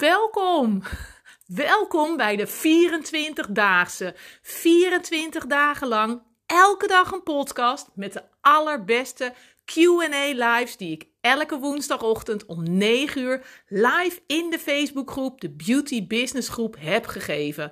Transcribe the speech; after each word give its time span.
Welkom! 0.00 0.82
Welkom 1.46 2.16
bij 2.16 2.36
de 2.36 2.48
24-daagse. 2.48 4.14
24 4.42 5.46
dagen 5.46 5.88
lang, 5.88 6.22
elke 6.46 6.86
dag 6.86 7.12
een 7.12 7.22
podcast 7.22 7.88
met 7.94 8.12
de 8.12 8.22
allerbeste 8.40 9.32
QA 9.64 10.32
lives 10.32 10.76
die 10.76 10.92
ik 10.92 11.06
elke 11.20 11.58
woensdagochtend 11.58 12.46
om 12.46 12.76
9 12.76 13.20
uur 13.20 13.64
live 13.68 14.20
in 14.26 14.50
de 14.50 14.58
Facebookgroep, 14.58 15.40
de 15.40 15.50
Beauty 15.50 16.06
Business 16.06 16.48
Groep, 16.48 16.76
heb 16.78 17.06
gegeven. 17.06 17.70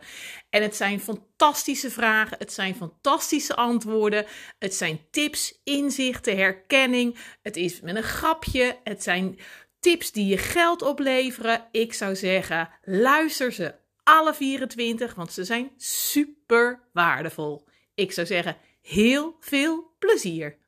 En 0.50 0.62
het 0.62 0.76
zijn 0.76 1.00
fantastische 1.00 1.90
vragen, 1.90 2.38
het 2.38 2.52
zijn 2.52 2.74
fantastische 2.74 3.56
antwoorden, 3.56 4.26
het 4.58 4.74
zijn 4.74 5.00
tips, 5.10 5.60
inzichten, 5.64 6.36
herkenning. 6.36 7.18
Het 7.42 7.56
is 7.56 7.80
met 7.80 7.96
een 7.96 8.02
grapje, 8.02 8.76
het 8.84 9.02
zijn 9.02 9.38
tips 9.80 10.12
die 10.12 10.26
je 10.26 10.38
geld 10.38 10.82
opleveren. 10.82 11.68
Ik 11.70 11.92
zou 11.94 12.16
zeggen, 12.16 12.70
luister 12.82 13.52
ze 13.52 13.74
alle 14.02 14.34
24, 14.34 15.14
want 15.14 15.32
ze 15.32 15.44
zijn 15.44 15.70
super 15.76 16.88
waardevol. 16.92 17.68
Ik 17.94 18.12
zou 18.12 18.26
zeggen, 18.26 18.56
heel 18.80 19.36
veel 19.40 19.94
plezier. 19.98 20.58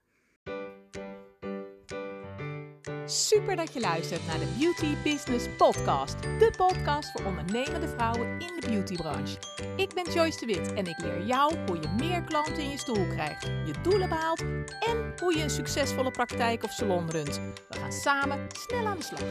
Super 3.10 3.56
dat 3.56 3.72
je 3.72 3.80
luistert 3.80 4.26
naar 4.26 4.38
de 4.38 4.56
Beauty 4.58 4.96
Business 5.02 5.46
Podcast. 5.56 6.22
De 6.22 6.52
podcast 6.56 7.10
voor 7.10 7.24
ondernemende 7.24 7.88
vrouwen 7.88 8.40
in 8.40 8.60
de 8.60 8.66
beautybranche. 8.66 9.38
Ik 9.76 9.94
ben 9.94 10.12
Joyce 10.12 10.38
de 10.38 10.46
Wit 10.46 10.72
en 10.72 10.86
ik 10.86 10.98
leer 10.98 11.26
jou 11.26 11.66
hoe 11.66 11.80
je 11.80 11.88
meer 11.88 12.22
klanten 12.22 12.58
in 12.58 12.70
je 12.70 12.78
stoel 12.78 13.06
krijgt, 13.06 13.42
je 13.42 13.72
doelen 13.82 14.08
behaalt 14.08 14.40
en 14.80 15.12
hoe 15.20 15.36
je 15.36 15.42
een 15.42 15.50
succesvolle 15.50 16.10
praktijk 16.10 16.62
of 16.62 16.72
salon 16.72 17.10
runt. 17.10 17.40
We 17.68 17.78
gaan 17.78 17.92
samen 17.92 18.46
snel 18.50 18.86
aan 18.86 18.98
de 18.98 19.04
slag. 19.04 19.22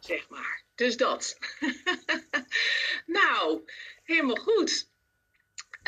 Zeg 0.00 0.28
maar. 0.28 0.64
Dus 0.74 0.96
dat. 0.96 1.38
nou, 3.18 3.62
helemaal 4.02 4.36
goed. 4.36 4.88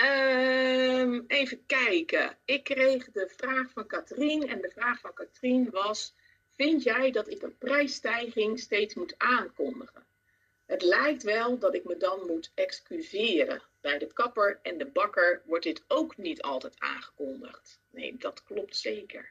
Ehm, 0.01 1.20
even 1.27 1.67
kijken. 1.67 2.39
Ik 2.45 2.65
kreeg 2.65 3.11
de 3.11 3.33
vraag 3.37 3.70
van 3.70 3.87
Katrien 3.87 4.48
en 4.48 4.61
de 4.61 4.70
vraag 4.70 5.01
van 5.01 5.12
Katrien 5.12 5.70
was: 5.70 6.15
Vind 6.57 6.83
jij 6.83 7.11
dat 7.11 7.29
ik 7.29 7.42
een 7.42 7.59
prijsstijging 7.59 8.59
steeds 8.59 8.95
moet 8.95 9.15
aankondigen? 9.19 10.07
Het 10.67 10.83
lijkt 10.83 11.23
wel 11.23 11.59
dat 11.59 11.75
ik 11.75 11.84
me 11.84 11.97
dan 11.97 12.27
moet 12.27 12.51
excuseren. 12.55 13.62
Bij 13.81 13.98
de 13.98 14.12
kapper 14.12 14.59
en 14.62 14.79
de 14.79 14.87
bakker 14.87 15.42
wordt 15.45 15.65
dit 15.65 15.84
ook 15.89 16.17
niet 16.17 16.42
altijd 16.42 16.75
aangekondigd. 16.79 17.81
Nee, 17.91 18.17
dat 18.19 18.45
klopt 18.45 18.77
zeker. 18.77 19.31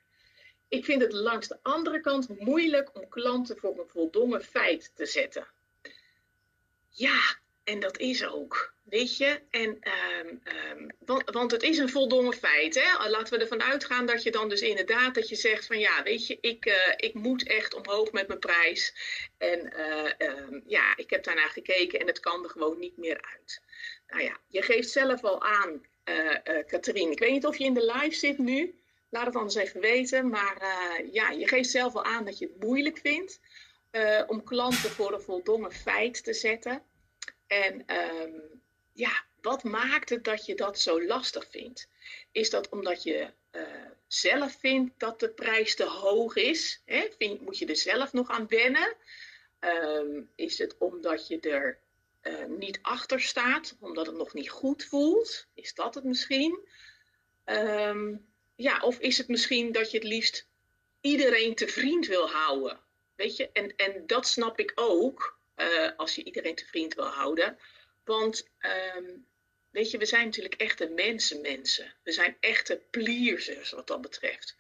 Ik 0.68 0.86
vind 0.86 1.02
het 1.02 1.14
langs 1.14 1.48
de 1.48 1.60
andere 1.62 2.02
kant 2.02 2.40
moeilijk 2.40 2.96
om 2.96 3.08
klanten 3.08 3.58
voor 3.58 3.80
een 3.80 3.90
voldongen 3.90 4.44
feit 4.44 4.92
te 4.96 5.06
zetten. 5.06 5.48
Ja, 6.90 7.38
en 7.70 7.80
dat 7.80 7.98
is 7.98 8.26
ook. 8.26 8.74
Weet 8.84 9.18
je? 9.18 9.40
En, 9.50 9.78
ehm, 9.82 10.36
ehm, 10.44 10.90
want, 11.06 11.30
want, 11.30 11.52
het 11.52 11.64
is 11.64 11.78
een 11.78 11.90
voldongen 11.90 12.34
feit. 12.34 12.76
Hè? 12.76 13.10
Laten 13.10 13.34
we 13.34 13.44
ervan 13.44 13.64
uitgaan 13.64 14.06
dat 14.06 14.24
je 14.24 14.32
dan 14.32 14.50
dus 14.50 14.62
inderdaad 14.62 15.16
dat 15.16 15.30
je 15.30 15.36
zegt 15.36 15.66
van 15.66 15.80
ja, 15.80 16.04
weet 16.04 16.28
je, 16.28 16.38
ik, 16.42 16.66
uh, 16.66 16.94
ik 16.96 17.14
moet 17.14 17.48
echt 17.48 17.74
omhoog 17.74 18.12
met 18.12 18.28
mijn 18.28 18.40
prijs. 18.40 18.94
En 19.38 19.74
uh, 19.78 20.30
um, 20.30 20.64
ja, 20.68 20.98
ik 20.98 21.10
heb 21.10 21.24
daarnaar 21.24 21.50
gekeken 21.50 22.00
en 22.00 22.08
het 22.08 22.20
kan 22.20 22.44
er 22.44 22.50
gewoon 22.50 22.80
niet 22.80 22.98
meer 22.98 23.22
uit. 23.34 23.62
Nou 24.08 24.24
ja, 24.24 24.38
je 24.48 24.62
geeft 24.62 24.90
zelf 24.90 25.24
al 25.24 25.42
aan, 25.42 25.86
uh, 26.06 26.36
Katrien. 26.68 27.12
Ik 27.12 27.20
weet 27.20 27.32
niet 27.32 27.46
of 27.46 27.58
je 27.58 27.64
in 27.64 27.74
de 27.74 27.94
live 27.94 28.16
zit 28.16 28.38
nu. 28.38 28.80
Laat 29.10 29.26
het 29.26 29.36
anders 29.36 29.56
even 29.56 29.82
weten. 29.82 30.30
Maar 30.30 30.58
ja, 31.12 31.30
je 31.30 31.48
geeft 31.48 31.70
zelf 31.70 31.96
al 31.96 32.04
aan 32.04 32.26
dat 32.26 32.38
je 32.38 32.46
het 32.46 32.64
moeilijk 32.64 32.98
vindt 32.98 33.40
om 34.28 34.44
klanten 34.44 34.90
voor 34.90 35.14
een 35.14 35.22
voldongen 35.22 35.72
feit 35.72 36.24
te 36.24 36.34
zetten. 36.34 36.84
En 37.50 37.84
um, 37.96 38.62
ja, 38.94 39.24
wat 39.42 39.64
maakt 39.64 40.10
het 40.10 40.24
dat 40.24 40.46
je 40.46 40.56
dat 40.56 40.80
zo 40.80 41.06
lastig 41.06 41.48
vindt? 41.50 41.90
Is 42.32 42.50
dat 42.50 42.70
omdat 42.70 43.04
je 43.04 43.34
uh, 43.52 43.62
zelf 44.08 44.60
vindt 44.60 45.00
dat 45.00 45.20
de 45.20 45.30
prijs 45.30 45.76
te 45.76 45.86
hoog 45.86 46.36
is? 46.36 46.82
Hè? 46.86 47.08
Moet 47.40 47.58
je 47.58 47.66
er 47.66 47.76
zelf 47.76 48.14
nog 48.14 48.30
aan 48.30 48.48
wennen? 48.48 48.96
Um, 49.60 50.30
is 50.36 50.58
het 50.58 50.78
omdat 50.78 51.28
je 51.28 51.40
er 51.40 51.80
uh, 52.24 52.46
niet 52.46 52.80
achter 52.82 53.22
staat, 53.22 53.78
omdat 53.80 54.06
het 54.06 54.16
nog 54.16 54.34
niet 54.34 54.50
goed 54.50 54.84
voelt? 54.84 55.48
Is 55.54 55.74
dat 55.74 55.96
het 55.96 56.04
misschien? 56.04 56.60
Um, 57.46 58.28
ja, 58.56 58.80
of 58.82 59.00
is 59.00 59.18
het 59.18 59.28
misschien 59.28 59.72
dat 59.72 59.92
je 59.92 59.98
het 59.98 60.08
liefst 60.08 60.48
iedereen 61.02 61.56
te 61.56 61.68
vriend 61.68 62.08
wil 62.08 62.30
houden? 62.30 62.80
Weet 63.16 63.36
je, 63.36 63.50
en, 63.52 63.76
en 63.76 64.08
dat 64.08 64.28
snap 64.28 64.60
ik 64.60 64.72
ook, 64.76 65.39
uh, 65.62 65.90
als 65.98 66.16
je 66.16 66.24
iedereen 66.24 66.56
te 66.56 66.66
vriend 66.66 66.94
wil 66.94 67.06
houden. 67.06 67.60
Want 68.04 68.50
um, 68.96 69.28
weet 69.72 69.92
je, 69.92 69.98
we 69.98 70.06
zijn 70.06 70.26
natuurlijk 70.26 70.56
echte 70.56 70.88
mensenmensen. 70.88 71.94
We 72.04 72.12
zijn 72.12 72.38
echte 72.40 72.82
pliersers 72.90 73.72
wat 73.72 73.88
dat 73.88 74.02
betreft. 74.02 74.56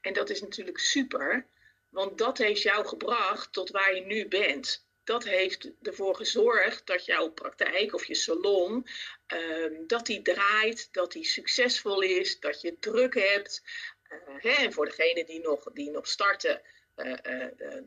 En 0.00 0.12
dat 0.12 0.30
is 0.30 0.40
natuurlijk 0.40 0.78
super, 0.78 1.46
want 1.88 2.18
dat 2.18 2.38
heeft 2.38 2.62
jou 2.62 2.86
gebracht 2.86 3.52
tot 3.52 3.70
waar 3.70 3.94
je 3.94 4.00
nu 4.00 4.28
bent. 4.28 4.86
Dat 5.04 5.24
heeft 5.24 5.70
ervoor 5.82 6.16
gezorgd 6.16 6.86
dat 6.86 7.04
jouw 7.04 7.30
praktijk 7.30 7.94
of 7.94 8.04
je 8.04 8.14
salon, 8.14 8.86
um, 9.26 9.86
dat 9.86 10.06
die 10.06 10.22
draait, 10.22 10.88
dat 10.92 11.12
die 11.12 11.24
succesvol 11.24 12.00
is, 12.00 12.40
dat 12.40 12.60
je 12.60 12.78
druk 12.78 13.14
hebt. 13.14 13.62
Uh, 14.08 14.18
hè, 14.42 14.64
en 14.64 14.72
voor 14.72 14.84
degenen 14.84 15.26
die 15.26 15.40
nog, 15.40 15.72
die 15.72 15.90
nog 15.90 16.08
starten, 16.08 16.62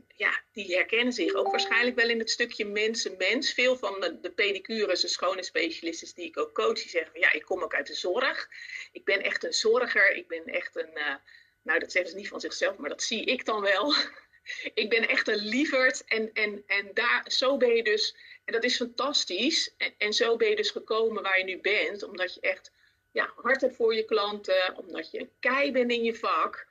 ja, 0.07 0.41
die 0.51 0.75
herkennen 0.75 1.13
zich 1.13 1.34
ook 1.34 1.51
waarschijnlijk 1.51 1.95
wel 1.95 2.09
in 2.09 2.19
het 2.19 2.29
stukje 2.29 2.66
mensen-mens. 2.66 3.53
Veel 3.53 3.78
van 3.78 4.00
de, 4.00 4.19
de 4.19 4.31
pedicures 4.31 5.03
en 5.03 5.09
schone 5.09 5.44
specialisten 5.44 6.16
die 6.16 6.25
ik 6.25 6.40
ook 6.40 6.53
coach, 6.53 6.73
die 6.81 6.90
zeggen 6.90 7.12
van 7.12 7.22
ja, 7.22 7.31
ik 7.31 7.45
kom 7.45 7.63
ook 7.63 7.75
uit 7.75 7.88
de 7.88 7.94
zorg. 7.94 8.50
Ik 8.91 9.06
ben 9.06 9.22
echt 9.22 9.44
een 9.44 9.53
zorger. 9.53 10.16
Ik 10.16 10.28
ben 10.28 10.45
echt 10.45 10.75
een, 10.75 11.19
nou 11.62 11.79
dat 11.79 11.91
zeggen 11.91 12.12
ze 12.12 12.18
niet 12.18 12.28
van 12.28 12.40
zichzelf, 12.40 12.78
maar 12.78 12.90
dat 12.90 13.03
zie 13.03 13.25
ik 13.25 13.45
dan 13.45 13.62
wel. 13.62 13.94
ik 14.73 14.90
ben 14.90 15.07
echt 15.07 15.28
een 15.28 15.45
lieverd 15.45 16.03
en, 16.06 16.34
en, 16.34 16.63
en 16.68 16.89
daar, 16.94 17.25
zo 17.28 17.57
ben 17.57 17.75
je 17.75 17.84
dus, 17.84 18.16
en 18.45 18.53
dat 18.53 18.63
is 18.63 18.75
fantastisch. 18.75 19.74
En, 19.78 19.94
en 19.97 20.13
zo 20.13 20.35
ben 20.35 20.50
je 20.50 20.56
dus 20.56 20.69
gekomen 20.69 21.24
waar 21.24 21.38
je 21.38 21.44
nu 21.44 21.59
bent, 21.59 22.03
omdat 22.03 22.34
je 22.34 22.39
echt 22.39 22.72
ja, 23.12 23.34
hart 23.35 23.62
hebt 23.62 23.75
voor 23.75 23.95
je 23.95 24.06
klanten, 24.06 24.78
omdat 24.78 25.12
je 25.12 25.29
kei 25.39 25.72
bent 25.72 25.91
in 25.91 26.03
je 26.03 26.16
vak. 26.16 26.68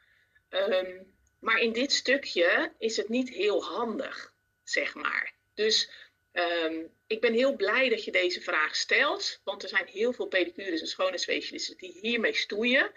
Um, 0.51 1.15
maar 1.39 1.59
in 1.59 1.73
dit 1.73 1.93
stukje 1.93 2.73
is 2.79 2.97
het 2.97 3.09
niet 3.09 3.29
heel 3.29 3.65
handig, 3.65 4.35
zeg 4.65 4.95
maar. 4.95 5.35
Dus 5.55 5.91
um, 6.33 6.91
ik 7.07 7.21
ben 7.21 7.33
heel 7.33 7.57
blij 7.57 7.89
dat 7.89 8.05
je 8.05 8.11
deze 8.11 8.41
vraag 8.41 8.77
stelt, 8.77 9.41
want 9.45 9.63
er 9.63 9.69
zijn 9.69 9.87
heel 9.87 10.13
veel 10.13 10.27
pedicures 10.27 10.81
en 10.81 10.87
schoonheidsspecialisten 10.87 11.77
die 11.77 11.99
hiermee 12.01 12.35
stoeien, 12.35 12.93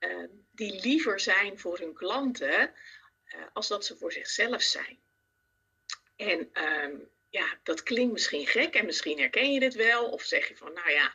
uh, 0.00 0.24
die 0.52 0.80
liever 0.80 1.20
zijn 1.20 1.58
voor 1.58 1.78
hun 1.78 1.94
klanten 1.94 2.74
uh, 3.34 3.44
als 3.52 3.68
dat 3.68 3.84
ze 3.84 3.96
voor 3.96 4.12
zichzelf 4.12 4.62
zijn. 4.62 4.98
En 6.16 6.50
um, 6.84 7.10
ja, 7.30 7.58
dat 7.62 7.82
klinkt 7.82 8.12
misschien 8.12 8.46
gek 8.46 8.74
en 8.74 8.86
misschien 8.86 9.18
herken 9.18 9.52
je 9.52 9.60
dit 9.60 9.74
wel, 9.74 10.08
of 10.08 10.22
zeg 10.22 10.48
je 10.48 10.56
van, 10.56 10.72
nou 10.72 10.90
ja, 10.90 11.14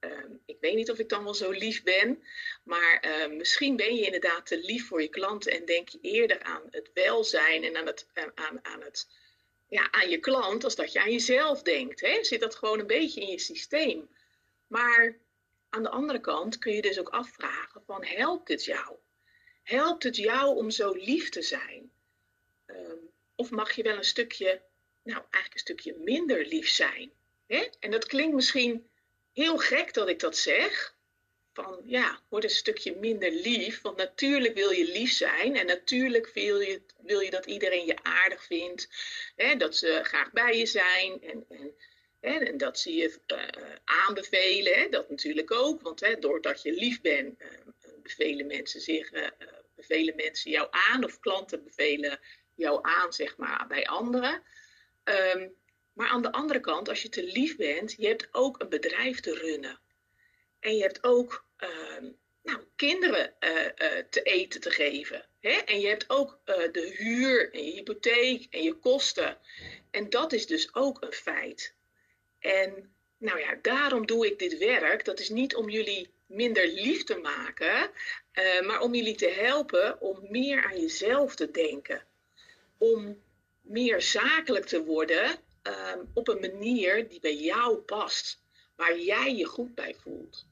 Um, 0.00 0.42
ik 0.46 0.56
weet 0.60 0.74
niet 0.74 0.90
of 0.90 0.98
ik 0.98 1.08
dan 1.08 1.24
wel 1.24 1.34
zo 1.34 1.50
lief 1.50 1.82
ben, 1.82 2.22
maar 2.64 3.04
uh, 3.06 3.36
misschien 3.36 3.76
ben 3.76 3.96
je 3.96 4.04
inderdaad 4.04 4.46
te 4.46 4.58
lief 4.58 4.86
voor 4.86 5.02
je 5.02 5.08
klanten 5.08 5.52
en 5.52 5.64
denk 5.64 5.88
je 5.88 5.98
eerder 6.00 6.42
aan 6.42 6.62
het 6.70 6.90
welzijn 6.94 7.64
en 7.64 7.76
aan, 7.76 7.86
het, 7.86 8.06
aan, 8.34 8.64
aan, 8.64 8.82
het, 8.82 9.08
ja, 9.68 9.92
aan 9.92 10.08
je 10.08 10.18
klant 10.18 10.64
als 10.64 10.74
dat 10.74 10.92
je 10.92 11.00
aan 11.00 11.12
jezelf 11.12 11.62
denkt. 11.62 12.00
Hè? 12.00 12.24
Zit 12.24 12.40
dat 12.40 12.54
gewoon 12.54 12.78
een 12.78 12.86
beetje 12.86 13.20
in 13.20 13.28
je 13.28 13.38
systeem. 13.38 14.08
Maar 14.66 15.18
aan 15.68 15.82
de 15.82 15.88
andere 15.88 16.20
kant 16.20 16.58
kun 16.58 16.72
je 16.72 16.82
dus 16.82 16.98
ook 16.98 17.08
afvragen 17.08 17.82
van 17.86 18.04
helpt 18.04 18.48
het 18.48 18.64
jou? 18.64 18.96
Helpt 19.62 20.02
het 20.02 20.16
jou 20.16 20.56
om 20.56 20.70
zo 20.70 20.92
lief 20.92 21.28
te 21.28 21.42
zijn? 21.42 21.90
Um, 22.66 23.10
of 23.34 23.50
mag 23.50 23.72
je 23.72 23.82
wel 23.82 23.96
een 23.96 24.04
stukje, 24.04 24.62
nou 25.02 25.22
eigenlijk 25.30 25.54
een 25.54 25.60
stukje 25.60 25.96
minder 25.98 26.46
lief 26.46 26.68
zijn? 26.68 27.12
Hè? 27.46 27.68
En 27.80 27.90
dat 27.90 28.06
klinkt 28.06 28.34
misschien 28.34 28.88
heel 29.36 29.56
gek 29.56 29.94
dat 29.94 30.08
ik 30.08 30.20
dat 30.20 30.36
zeg. 30.36 30.94
Van 31.52 31.82
ja, 31.84 32.20
word 32.28 32.44
een 32.44 32.50
stukje 32.50 32.96
minder 32.96 33.30
lief. 33.30 33.80
Want 33.82 33.96
natuurlijk 33.96 34.54
wil 34.54 34.70
je 34.70 34.84
lief 34.84 35.12
zijn. 35.12 35.56
En 35.56 35.66
natuurlijk 35.66 36.30
wil 36.34 36.60
je, 36.60 36.82
wil 37.02 37.20
je 37.20 37.30
dat 37.30 37.46
iedereen 37.46 37.86
je 37.86 38.02
aardig 38.02 38.44
vindt. 38.44 38.88
Hè, 39.36 39.56
dat 39.56 39.76
ze 39.76 40.00
graag 40.02 40.32
bij 40.32 40.58
je 40.58 40.66
zijn. 40.66 41.22
En, 41.22 41.44
en, 41.48 41.74
hè, 42.20 42.38
en 42.38 42.56
dat 42.56 42.78
ze 42.78 42.94
je 42.94 43.18
uh, 43.26 43.44
aanbevelen. 43.84 44.78
Hè, 44.78 44.88
dat 44.88 45.10
natuurlijk 45.10 45.52
ook. 45.52 45.82
Want 45.82 46.00
hè, 46.00 46.18
doordat 46.18 46.62
je 46.62 46.72
lief 46.72 47.00
bent, 47.00 47.40
uh, 47.40 47.48
bevelen 48.02 48.46
mensen 48.46 48.80
zich. 48.80 49.12
Uh, 49.12 49.26
bevelen 49.74 50.16
mensen 50.16 50.50
jou 50.50 50.68
aan. 50.70 51.04
Of 51.04 51.20
klanten 51.20 51.64
bevelen 51.64 52.20
jou 52.54 52.78
aan, 52.82 53.12
zeg 53.12 53.36
maar, 53.36 53.66
bij 53.68 53.86
anderen. 53.86 54.42
Um, 55.04 55.56
maar 55.96 56.08
aan 56.08 56.22
de 56.22 56.32
andere 56.32 56.60
kant, 56.60 56.88
als 56.88 57.02
je 57.02 57.08
te 57.08 57.24
lief 57.24 57.56
bent, 57.56 57.94
je 57.98 58.06
hebt 58.06 58.28
ook 58.32 58.60
een 58.60 58.68
bedrijf 58.68 59.20
te 59.20 59.34
runnen. 59.34 59.78
En 60.60 60.76
je 60.76 60.82
hebt 60.82 61.04
ook, 61.04 61.44
uh, 61.58 62.10
nou, 62.42 62.60
kinderen 62.76 63.34
te 64.10 64.22
eten 64.22 64.60
te 64.60 64.70
geven. 64.70 65.24
Hè? 65.40 65.50
En 65.50 65.80
je 65.80 65.86
hebt 65.86 66.10
ook 66.10 66.38
de 66.46 66.94
huur 66.96 67.52
en 67.52 67.64
je 67.64 67.72
hypotheek 67.72 68.46
en 68.50 68.62
je 68.62 68.74
kosten. 68.74 69.38
En 69.90 70.10
dat 70.10 70.32
is 70.32 70.46
dus 70.46 70.74
ook 70.74 71.02
een 71.02 71.12
feit. 71.12 71.74
En 72.38 72.94
nou 73.18 73.40
ja, 73.40 73.58
daarom 73.62 74.06
doe 74.06 74.26
ik 74.26 74.38
dit 74.38 74.58
werk. 74.58 75.04
Dat 75.04 75.20
is 75.20 75.28
niet 75.28 75.54
om 75.54 75.68
jullie 75.68 76.10
minder 76.26 76.68
lief 76.68 77.04
te 77.04 77.16
maken, 77.16 77.90
maar 78.66 78.80
om 78.80 78.94
jullie 78.94 79.16
te 79.16 79.28
helpen 79.28 80.00
om 80.00 80.26
meer 80.30 80.64
aan 80.64 80.80
jezelf 80.80 81.34
te 81.34 81.50
denken. 81.50 82.06
Om 82.78 83.22
meer 83.60 84.02
zakelijk 84.02 84.66
te 84.66 84.84
worden 84.84 85.44
Ehm, 85.66 85.98
op 86.14 86.28
een 86.28 86.40
manier 86.40 87.08
die 87.08 87.20
bij 87.20 87.36
jou 87.36 87.76
past, 87.76 88.40
waar 88.76 88.98
jij 88.98 89.34
je 89.34 89.44
goed 89.44 89.74
bij 89.74 89.94
voelt. 90.02 90.46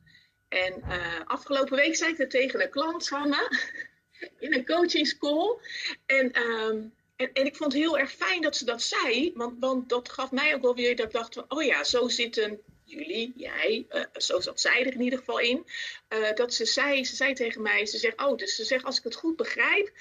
En 0.49 0.83
uh, 0.89 1.21
afgelopen 1.25 1.77
week 1.77 1.97
zei 1.97 2.11
ik 2.11 2.19
dat 2.19 2.31
tegen 2.31 2.63
een 2.63 2.71
klant 2.71 3.09
van 3.09 3.29
me 3.29 3.59
in 4.45 4.55
een 4.55 4.67
coaching 4.67 5.07
school. 5.07 5.61
En, 6.07 6.33
ehm, 6.33 6.83
en, 7.17 7.33
en, 7.33 7.47
ik 7.47 7.57
vond 7.57 7.73
het 7.73 7.83
heel 7.83 7.99
erg 7.99 8.13
fijn 8.13 8.43
dat 8.43 8.57
ze 8.57 8.65
dat 8.65 8.83
zei, 8.83 9.33
want, 9.35 9.57
want 9.61 9.89
dat 9.89 10.09
gaf 10.09 10.31
mij 10.31 10.55
ook 10.55 10.63
wel 10.63 10.75
weer 10.75 10.97
dat 10.97 11.07
ik 11.07 11.13
dacht: 11.13 11.35
van, 11.35 11.45
oh 11.49 11.63
ja, 11.63 11.85
zo 11.85 12.09
zitten 12.09 12.61
jullie, 12.85 13.33
jij, 13.37 13.87
uh, 13.91 14.05
zo 14.17 14.41
zat 14.41 14.61
zij 14.61 14.81
er 14.81 14.93
in 14.93 15.03
ieder 15.03 15.19
geval 15.19 15.39
in. 15.39 15.67
Uh, 16.09 16.33
dat 16.33 16.55
ze 16.55 16.65
zei, 16.65 17.05
ze 17.05 17.17
zei 17.17 17.35
tegen 17.35 17.63
mij, 17.63 17.87
ze 17.87 17.99
zegt, 17.99 18.23
oh, 18.23 18.37
dus 18.37 18.57
ze 18.57 18.65
zegt, 18.65 18.85
als 18.85 18.99
ik 18.99 19.05
het 19.05 19.15
goed 19.15 19.37
begrijp, 19.37 19.93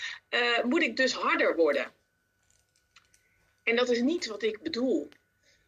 moet 0.63 0.81
ik 0.81 0.97
dus 0.97 1.13
harder 1.13 1.55
worden. 1.55 1.91
En 3.63 3.75
dat 3.75 3.89
is 3.89 3.99
niet 3.99 4.25
wat 4.25 4.43
ik 4.43 4.61
bedoel. 4.61 5.09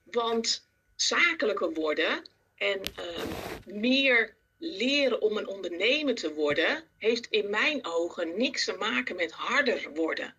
Want 0.03 0.67
zakelijker 0.95 1.73
worden 1.73 2.25
en 2.55 2.81
ehm, 2.95 3.27
meer 3.65 4.35
leren 4.57 5.21
om 5.21 5.37
een 5.37 5.47
ondernemer 5.47 6.15
te 6.15 6.33
worden, 6.33 6.83
heeft 6.97 7.27
in 7.29 7.49
mijn 7.49 7.85
ogen 7.85 8.37
niks 8.37 8.65
te 8.65 8.73
maken 8.73 9.15
met 9.15 9.31
harder 9.31 9.93
worden. 9.93 10.35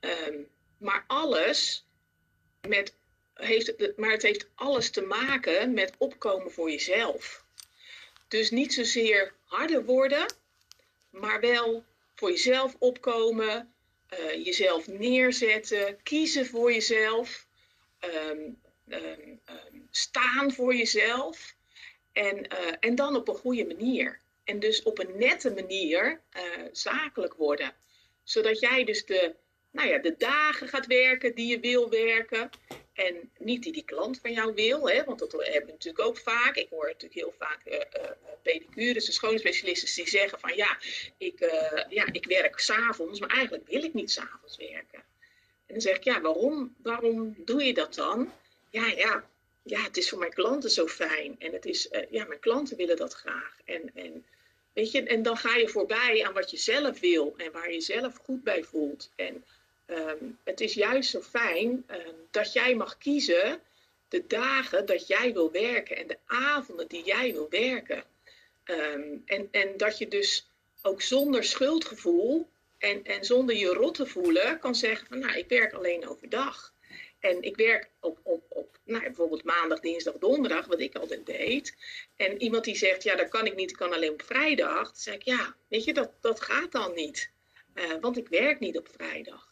Ehm, 0.00 0.38
maar 0.78 1.04
alles 1.06 1.86
met, 2.68 2.94
heeft, 3.34 3.96
maar 3.96 4.10
het 4.10 4.22
heeft 4.22 4.48
alles 4.54 4.90
te 4.90 5.02
maken 5.02 5.74
met 5.74 5.92
opkomen 5.98 6.52
voor 6.52 6.70
jezelf. 6.70 7.44
Dus 8.28 8.50
niet 8.50 8.74
zozeer 8.74 9.32
harder 9.44 9.84
worden, 9.84 10.34
maar 11.10 11.40
wel 11.40 11.84
voor 12.14 12.30
jezelf 12.30 12.76
opkomen, 12.78 13.72
uh, 14.10 14.44
jezelf 14.44 14.86
neerzetten, 14.86 16.02
kiezen 16.02 16.46
voor 16.46 16.72
jezelf, 16.72 17.46
um, 18.00 18.60
um, 18.88 19.40
staan 19.90 20.52
voor 20.52 20.74
jezelf 20.74 21.54
en, 22.12 22.36
uh, 22.36 22.74
en 22.80 22.94
dan 22.94 23.16
op 23.16 23.28
een 23.28 23.34
goede 23.34 23.66
manier. 23.66 24.20
En 24.44 24.58
dus 24.58 24.82
op 24.82 24.98
een 24.98 25.18
nette 25.18 25.54
manier 25.54 26.20
uh, 26.36 26.42
zakelijk 26.72 27.34
worden. 27.34 27.74
Zodat 28.22 28.60
jij 28.60 28.84
dus 28.84 29.04
de, 29.04 29.34
nou 29.70 29.88
ja, 29.88 29.98
de 29.98 30.14
dagen 30.18 30.68
gaat 30.68 30.86
werken 30.86 31.34
die 31.34 31.46
je 31.46 31.60
wil 31.60 31.90
werken. 31.90 32.50
En 33.06 33.30
niet 33.38 33.62
die 33.62 33.72
die 33.72 33.84
klant 33.84 34.20
van 34.20 34.32
jou 34.32 34.54
wil, 34.54 34.88
hè, 34.88 35.04
want 35.04 35.18
dat 35.18 35.32
hebben 35.32 35.66
we 35.66 35.72
natuurlijk 35.72 36.04
ook 36.04 36.18
vaak. 36.18 36.56
Ik 36.56 36.68
hoor 36.70 36.86
natuurlijk 36.86 37.14
heel 37.14 37.34
vaak 37.38 37.60
uh, 37.66 37.74
uh, 37.74 38.10
pedicures 38.42 39.20
en 39.20 39.64
die 39.94 40.08
zeggen 40.08 40.40
van 40.40 40.56
ja, 40.56 40.78
ik, 41.18 41.40
uh, 41.40 41.84
ja, 41.88 42.12
ik 42.12 42.26
werk 42.26 42.58
s'avonds, 42.58 43.20
maar 43.20 43.28
eigenlijk 43.28 43.68
wil 43.68 43.82
ik 43.82 43.94
niet 43.94 44.10
s'avonds 44.10 44.56
werken. 44.56 44.98
En 45.66 45.74
dan 45.74 45.80
zeg 45.80 45.96
ik 45.96 46.04
ja, 46.04 46.20
waarom, 46.20 46.74
waarom 46.82 47.34
doe 47.38 47.64
je 47.64 47.74
dat 47.74 47.94
dan? 47.94 48.32
Ja, 48.70 48.86
ja, 48.86 49.28
ja, 49.62 49.82
het 49.82 49.96
is 49.96 50.08
voor 50.08 50.18
mijn 50.18 50.32
klanten 50.34 50.70
zo 50.70 50.86
fijn. 50.86 51.36
En 51.38 51.52
het 51.52 51.64
is, 51.66 51.88
ja, 52.10 52.24
mijn 52.24 52.40
klanten 52.40 52.76
willen 52.76 52.96
dat 52.96 53.14
graag. 53.14 53.60
En, 53.64 53.90
en, 53.94 54.26
weet 54.72 54.90
je, 54.90 55.02
en 55.02 55.22
dan 55.22 55.36
ga 55.36 55.56
je 55.56 55.68
voorbij 55.68 56.24
aan 56.26 56.34
wat 56.34 56.50
je 56.50 56.56
zelf 56.56 57.00
wil 57.00 57.34
en 57.36 57.52
waar 57.52 57.72
je 57.72 57.80
zelf 57.80 58.16
goed 58.16 58.42
bij 58.42 58.64
voelt. 58.64 59.12
En 59.16 59.44
Um, 59.90 60.38
het 60.44 60.60
is 60.60 60.74
juist 60.74 61.10
zo 61.10 61.20
fijn 61.20 61.68
um, 61.90 62.14
dat 62.30 62.52
jij 62.52 62.74
mag 62.74 62.98
kiezen 62.98 63.60
de 64.08 64.26
dagen 64.26 64.86
dat 64.86 65.06
jij 65.06 65.32
wil 65.32 65.50
werken 65.50 65.96
en 65.96 66.06
de 66.06 66.18
avonden 66.26 66.88
die 66.88 67.04
jij 67.04 67.32
wil 67.32 67.46
werken. 67.50 68.04
Um, 68.64 69.22
en, 69.26 69.48
en 69.50 69.76
dat 69.76 69.98
je 69.98 70.08
dus 70.08 70.50
ook 70.82 71.02
zonder 71.02 71.44
schuldgevoel 71.44 72.48
en, 72.78 73.04
en 73.04 73.24
zonder 73.24 73.56
je 73.56 73.66
rot 73.66 73.94
te 73.94 74.06
voelen 74.06 74.58
kan 74.58 74.74
zeggen 74.74 75.06
van 75.06 75.18
nou, 75.18 75.38
ik 75.38 75.48
werk 75.48 75.72
alleen 75.72 76.08
overdag. 76.08 76.72
En 77.20 77.42
ik 77.42 77.56
werk 77.56 77.90
op, 78.00 78.18
op, 78.22 78.44
op 78.48 78.78
nou, 78.84 79.02
bijvoorbeeld 79.02 79.44
maandag, 79.44 79.80
dinsdag, 79.80 80.14
donderdag, 80.14 80.66
wat 80.66 80.80
ik 80.80 80.96
altijd 80.96 81.26
deed. 81.26 81.76
En 82.16 82.42
iemand 82.42 82.64
die 82.64 82.76
zegt, 82.76 83.02
ja, 83.02 83.16
dat 83.16 83.28
kan 83.28 83.46
ik 83.46 83.54
niet, 83.54 83.70
ik 83.70 83.76
kan 83.76 83.92
alleen 83.92 84.12
op 84.12 84.22
vrijdag. 84.22 84.84
Dan 84.84 84.96
zeg 84.96 85.14
ik, 85.14 85.22
ja, 85.22 85.54
weet 85.68 85.84
je, 85.84 85.94
dat, 85.94 86.10
dat 86.20 86.40
gaat 86.40 86.72
dan 86.72 86.94
niet. 86.94 87.30
Uh, 87.74 87.84
want 88.00 88.16
ik 88.16 88.28
werk 88.28 88.60
niet 88.60 88.78
op 88.78 88.88
vrijdag. 88.88 89.48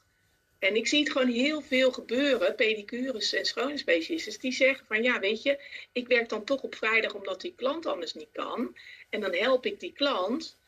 En 0.59 0.77
ik 0.77 0.87
zie 0.87 1.01
het 1.01 1.13
gewoon 1.13 1.29
heel 1.29 1.61
veel 1.61 1.93
gebeuren, 1.93 2.55
pedicures 2.55 3.33
en 3.33 3.45
schoonheidsspecialisten, 3.45 4.41
die 4.41 4.53
zeggen 4.53 4.87
van 4.87 5.03
ja, 5.03 5.21
weet 5.21 5.43
je, 5.43 5.61
ik 5.93 6.07
werk 6.07 6.29
dan 6.29 6.45
toch 6.45 6.63
op 6.63 6.75
vrijdag 6.75 7.15
omdat 7.15 7.41
die 7.41 7.55
klant 7.57 7.87
anders 7.87 8.15
niet 8.15 8.33
kan. 8.33 8.77
En 9.11 9.21
dan 9.21 9.35
help 9.35 9.67
ik 9.67 9.81
die 9.81 9.93
klant. 9.93 10.59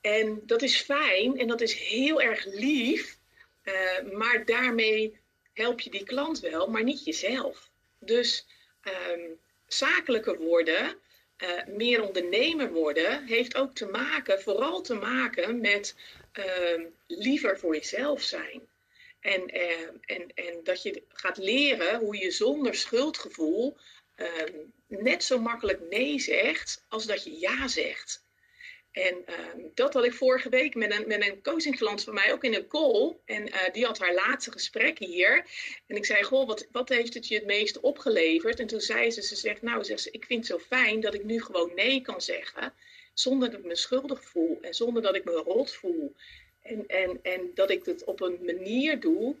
En 0.00 0.42
dat 0.46 0.62
is 0.62 0.80
fijn 0.80 1.38
en 1.38 1.46
dat 1.46 1.60
is 1.60 1.74
heel 1.74 2.22
erg 2.22 2.44
lief, 2.44 3.18
uh, 3.64 4.12
maar 4.12 4.44
daarmee 4.44 5.18
help 5.52 5.80
je 5.80 5.90
die 5.90 6.04
klant 6.04 6.40
wel, 6.40 6.66
maar 6.70 6.84
niet 6.84 7.04
jezelf. 7.04 7.70
Dus 7.98 8.46
um, 9.12 9.38
zakelijker 9.66 10.38
worden, 10.38 10.98
uh, 11.38 11.76
meer 11.76 12.02
ondernemer 12.02 12.72
worden, 12.72 13.26
heeft 13.26 13.56
ook 13.56 13.74
te 13.74 13.86
maken, 13.86 14.42
vooral 14.42 14.80
te 14.80 14.94
maken 14.94 15.60
met 15.60 15.96
uh, 16.38 16.86
liever 17.06 17.58
voor 17.58 17.74
jezelf 17.74 18.22
zijn. 18.22 18.62
En, 19.24 19.46
eh, 19.46 19.88
en, 20.00 20.34
en 20.34 20.60
dat 20.62 20.82
je 20.82 21.02
gaat 21.08 21.36
leren 21.36 21.98
hoe 21.98 22.16
je 22.16 22.30
zonder 22.30 22.74
schuldgevoel 22.74 23.76
ehm, 24.14 24.52
net 24.86 25.24
zo 25.24 25.38
makkelijk 25.38 25.80
nee 25.90 26.18
zegt 26.18 26.84
als 26.88 27.06
dat 27.06 27.24
je 27.24 27.38
ja 27.38 27.68
zegt. 27.68 28.24
En 28.92 29.26
ehm, 29.26 29.60
dat 29.74 29.94
had 29.94 30.04
ik 30.04 30.12
vorige 30.12 30.48
week 30.48 30.74
met 30.74 30.92
een, 30.92 31.06
met 31.06 31.26
een 31.26 31.42
coachingklant 31.42 32.04
van 32.04 32.14
mij 32.14 32.32
ook 32.32 32.44
in 32.44 32.54
een 32.54 32.66
call. 32.66 33.16
En 33.24 33.48
uh, 33.48 33.56
die 33.72 33.84
had 33.84 33.98
haar 33.98 34.14
laatste 34.14 34.52
gesprek 34.52 34.98
hier. 34.98 35.46
En 35.86 35.96
ik 35.96 36.04
zei, 36.04 36.22
goh, 36.22 36.46
wat, 36.46 36.66
wat 36.72 36.88
heeft 36.88 37.14
het 37.14 37.28
je 37.28 37.34
het 37.34 37.46
meeste 37.46 37.82
opgeleverd? 37.82 38.60
En 38.60 38.66
toen 38.66 38.80
zei 38.80 39.10
ze, 39.10 39.22
ze 39.22 39.36
zegt, 39.36 39.62
nou, 39.62 39.84
zegt 39.84 40.00
ze, 40.00 40.10
ik 40.10 40.24
vind 40.24 40.48
het 40.48 40.60
zo 40.60 40.66
fijn 40.76 41.00
dat 41.00 41.14
ik 41.14 41.24
nu 41.24 41.42
gewoon 41.42 41.74
nee 41.74 42.00
kan 42.00 42.20
zeggen. 42.20 42.72
Zonder 43.14 43.50
dat 43.50 43.58
ik 43.58 43.64
me 43.64 43.76
schuldig 43.76 44.24
voel 44.24 44.58
en 44.60 44.74
zonder 44.74 45.02
dat 45.02 45.14
ik 45.14 45.24
me 45.24 45.32
rot 45.32 45.74
voel. 45.74 46.14
En, 46.64 46.86
en, 46.86 47.18
en 47.22 47.50
dat 47.54 47.70
ik 47.70 47.84
het 47.84 48.04
op 48.04 48.20
een 48.20 48.38
manier 48.44 49.00
doe 49.00 49.34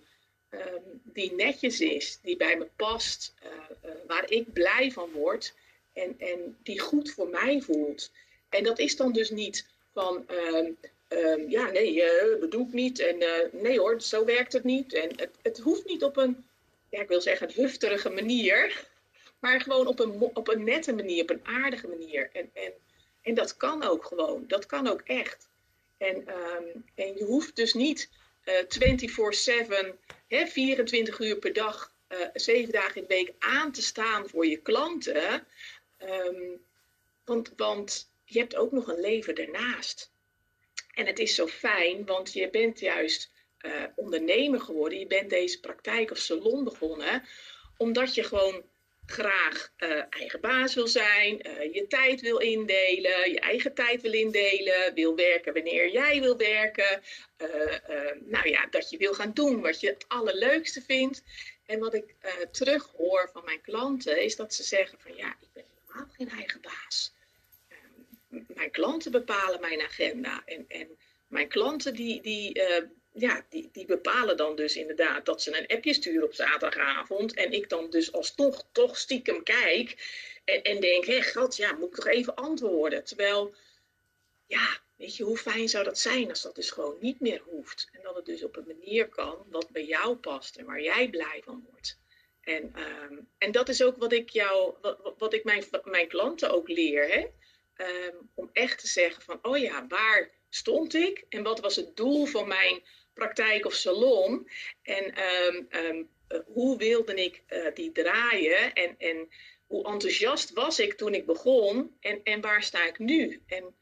um, 0.50 1.00
die 1.02 1.32
netjes 1.32 1.80
is, 1.80 2.18
die 2.22 2.36
bij 2.36 2.56
me 2.56 2.66
past, 2.76 3.34
uh, 3.44 3.50
uh, 3.84 3.96
waar 4.06 4.30
ik 4.30 4.52
blij 4.52 4.90
van 4.92 5.10
word 5.12 5.54
en, 5.92 6.14
en 6.18 6.56
die 6.62 6.80
goed 6.80 7.10
voor 7.10 7.28
mij 7.28 7.60
voelt. 7.60 8.10
En 8.48 8.64
dat 8.64 8.78
is 8.78 8.96
dan 8.96 9.12
dus 9.12 9.30
niet 9.30 9.66
van, 9.92 10.26
um, 10.30 10.76
um, 11.08 11.50
ja, 11.50 11.70
nee, 11.70 11.94
uh, 11.94 12.40
dat 12.40 12.50
doe 12.50 12.66
ik 12.66 12.72
niet. 12.72 12.98
En 12.98 13.18
nee 13.52 13.78
hoor, 13.78 14.00
zo 14.00 14.24
werkt 14.24 14.52
het 14.52 14.64
niet. 14.64 14.92
En 14.92 15.10
het, 15.16 15.30
het 15.42 15.58
hoeft 15.58 15.84
niet 15.84 16.02
op 16.02 16.16
een, 16.16 16.44
ja, 16.88 17.00
ik 17.00 17.08
wil 17.08 17.20
zeggen, 17.20 17.52
hufterige 17.52 18.10
manier, 18.10 18.86
maar 19.40 19.60
gewoon 19.60 19.86
op 19.86 19.98
een, 19.98 20.30
op 20.34 20.48
een 20.48 20.64
nette 20.64 20.92
manier, 20.92 21.22
op 21.22 21.30
een 21.30 21.46
aardige 21.46 21.88
manier. 21.88 22.30
En, 22.32 22.50
en, 22.52 22.72
en 23.22 23.34
dat 23.34 23.56
kan 23.56 23.82
ook 23.82 24.04
gewoon, 24.04 24.44
dat 24.46 24.66
kan 24.66 24.88
ook 24.88 25.00
echt. 25.00 25.46
En, 26.04 26.16
um, 26.16 26.84
en 26.94 27.16
je 27.16 27.24
hoeft 27.24 27.56
dus 27.56 27.74
niet 27.74 28.10
uh, 28.44 28.54
24-7, 29.88 29.94
24 30.28 31.18
uur 31.18 31.36
per 31.36 31.52
dag, 31.52 31.92
eh, 32.06 32.18
7 32.34 32.72
dagen 32.72 32.94
in 32.94 33.02
de 33.08 33.14
week 33.14 33.32
aan 33.38 33.72
te 33.72 33.82
staan 33.82 34.28
voor 34.28 34.46
je 34.46 34.56
klanten. 34.56 35.46
Um, 36.02 36.62
want, 37.24 37.52
want 37.56 38.10
je 38.24 38.38
hebt 38.38 38.56
ook 38.56 38.72
nog 38.72 38.88
een 38.88 39.00
leven 39.00 39.34
daarnaast. 39.34 40.12
En 40.94 41.06
het 41.06 41.18
is 41.18 41.34
zo 41.34 41.46
fijn, 41.46 42.04
want 42.04 42.32
je 42.32 42.50
bent 42.50 42.80
juist 42.80 43.32
uh, 43.60 43.84
ondernemer 43.94 44.60
geworden. 44.60 44.98
Je 44.98 45.06
bent 45.06 45.30
deze 45.30 45.60
praktijk 45.60 46.10
of 46.10 46.18
salon 46.18 46.64
begonnen. 46.64 47.22
Omdat 47.76 48.14
je 48.14 48.22
gewoon 48.22 48.62
graag 49.06 49.72
uh, 49.78 50.02
eigen 50.10 50.40
baas 50.40 50.74
wil 50.74 50.86
zijn, 50.86 51.46
uh, 51.46 51.74
je 51.74 51.86
tijd 51.88 52.20
wil 52.20 52.38
indelen, 52.38 53.30
je 53.30 53.40
eigen 53.40 53.74
tijd 53.74 54.02
wil 54.02 54.12
indelen, 54.12 54.94
wil 54.94 55.16
werken 55.16 55.52
wanneer 55.52 55.90
jij 55.90 56.20
wil 56.20 56.36
werken. 56.36 57.02
Uh, 57.38 57.48
nou 58.20 58.48
ja, 58.48 58.66
dat 58.70 58.90
je 58.90 58.96
wil 58.96 59.14
gaan 59.14 59.32
doen 59.32 59.60
wat 59.60 59.80
je 59.80 59.86
het 59.86 60.04
allerleukste 60.08 60.82
vindt. 60.82 61.22
En 61.66 61.78
wat 61.78 61.94
ik 61.94 62.14
terug 62.50 62.92
hoor 62.96 63.30
van 63.32 63.44
mijn 63.44 63.60
klanten 63.60 64.22
is 64.22 64.36
dat 64.36 64.54
ze 64.54 64.62
zeggen 64.62 64.98
van 65.00 65.16
ja, 65.16 65.36
ik 65.40 65.48
ben 65.52 65.64
helemaal 65.86 66.12
geen 66.16 66.30
eigen 66.30 66.60
baas. 66.60 67.12
Ehm, 67.68 68.42
mijn 68.46 68.70
klanten 68.70 69.10
bepalen 69.10 69.60
mijn 69.60 69.80
agenda 69.80 70.42
en, 70.44 70.64
en 70.68 70.88
mijn 71.26 71.48
klanten 71.48 71.94
die, 71.94 72.22
die 72.22 72.62
ja, 73.16 73.44
die, 73.48 73.86
bepalen 73.86 74.36
dan 74.36 74.56
dus 74.56 74.76
inderdaad 74.76 75.26
dat 75.26 75.42
ze 75.42 75.58
een 75.58 75.76
appje 75.76 75.94
sturen 75.94 76.24
op 76.24 76.34
zaterdagavond. 76.34 77.34
En 77.34 77.52
ik 77.52 77.68
dan 77.68 77.90
dus 77.90 78.12
alsnog 78.12 78.66
toch 78.72 78.98
stiekem 78.98 79.42
kijk 79.42 79.96
en, 80.44 80.62
en 80.62 80.80
denk, 80.80 81.04
hé 81.04 81.22
gat, 81.22 81.56
ja, 81.56 81.72
moet 81.72 81.88
ik 81.88 81.94
toch 81.94 82.06
even 82.06 82.34
antwoorden. 82.34 83.04
Terwijl, 83.04 83.54
ja, 84.46 84.78
weet 84.96 85.16
je, 85.16 85.24
hoe 85.24 85.36
fijn 85.36 85.68
zou 85.68 85.84
dat 85.84 85.98
zijn 85.98 86.28
als 86.28 86.42
dat 86.42 86.54
dus 86.54 86.70
gewoon 86.70 86.96
niet 87.00 87.20
meer 87.20 87.42
hoeft. 87.44 87.88
En 87.92 88.00
dat 88.02 88.16
het 88.16 88.24
dus 88.24 88.44
op 88.44 88.56
een 88.56 88.66
manier 88.66 89.08
kan 89.08 89.46
wat 89.48 89.70
bij 89.70 89.84
jou 89.84 90.16
past 90.16 90.56
en 90.56 90.64
waar 90.64 90.82
jij 90.82 91.08
blij 91.08 91.42
van 91.44 91.66
wordt. 91.70 91.98
En, 92.40 92.72
ehm, 92.74 93.18
en 93.38 93.52
dat 93.52 93.68
is 93.68 93.82
ook 93.82 93.96
wat 93.96 94.12
ik 94.12 94.30
jou, 94.30 94.74
wat, 94.80 95.14
wat 95.18 95.34
ik 95.34 95.44
mijn, 95.44 95.64
mijn 95.84 96.08
klanten 96.08 96.50
ook 96.50 96.68
leer. 96.68 97.08
Hè? 97.08 97.26
Ehm, 97.74 98.16
om 98.34 98.50
echt 98.52 98.78
te 98.78 98.86
zeggen 98.86 99.22
van, 99.22 99.38
oh 99.42 99.58
ja, 99.58 99.86
waar 99.86 100.30
stond 100.48 100.94
ik? 100.94 101.24
En 101.28 101.42
wat 101.42 101.60
was 101.60 101.76
het 101.76 101.96
doel 101.96 102.26
van 102.26 102.48
mijn 102.48 102.82
praktijk 103.14 103.66
of 103.66 103.74
salon? 103.74 104.48
En 104.82 105.14
ehm, 105.14 105.62
eh, 105.68 106.38
hoe 106.46 106.76
wilde 106.78 107.14
ik 107.14 107.42
uh, 107.48 107.66
die 107.74 107.92
draaien? 107.92 108.72
En, 108.72 108.94
en 108.98 109.28
hoe 109.66 109.84
enthousiast 109.84 110.52
was 110.52 110.78
ik 110.78 110.94
toen 110.94 111.14
ik 111.14 111.26
begon? 111.26 111.96
En, 112.00 112.20
en 112.22 112.40
waar 112.40 112.62
sta 112.62 112.86
ik 112.86 112.98
nu? 112.98 113.42
En 113.46 113.74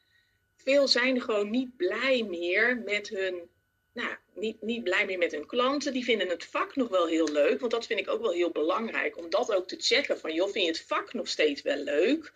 veel 0.57 0.89
zijn 0.89 1.21
gewoon 1.21 1.51
niet 1.51 1.77
blij 1.77 2.23
meer 2.23 2.83
met 2.85 3.09
hun 3.09 3.51
nou, 3.93 4.17
niet, 4.35 4.63
niet 4.63 4.85
blij 4.85 5.07
meer 5.07 5.19
met 5.19 5.33
hun 5.33 5.47
klanten. 5.47 5.93
Die 5.93 6.05
vinden 6.05 6.29
het 6.29 6.45
vak 6.45 6.77
nog 6.77 6.89
wel 6.89 7.07
heel 7.07 7.29
leuk. 7.29 7.61
Want 7.61 7.73
dat 7.73 7.87
vind 7.87 8.01
ik 8.01 8.09
ook 8.09 8.21
wel 8.21 8.33
heel 8.33 8.51
belangrijk. 8.51 9.17
Om 9.17 9.31
dat 9.31 9.55
ook 9.55 9.69
te 9.69 9.77
checken. 9.79 10.19
Van 10.19 10.35
joh, 10.35 10.51
vind 10.51 10.65
je 10.65 10.71
het 10.71 10.85
vak 10.87 11.13
nog 11.13 11.29
steeds 11.29 11.63
wel 11.63 11.77
leuk? 11.77 12.33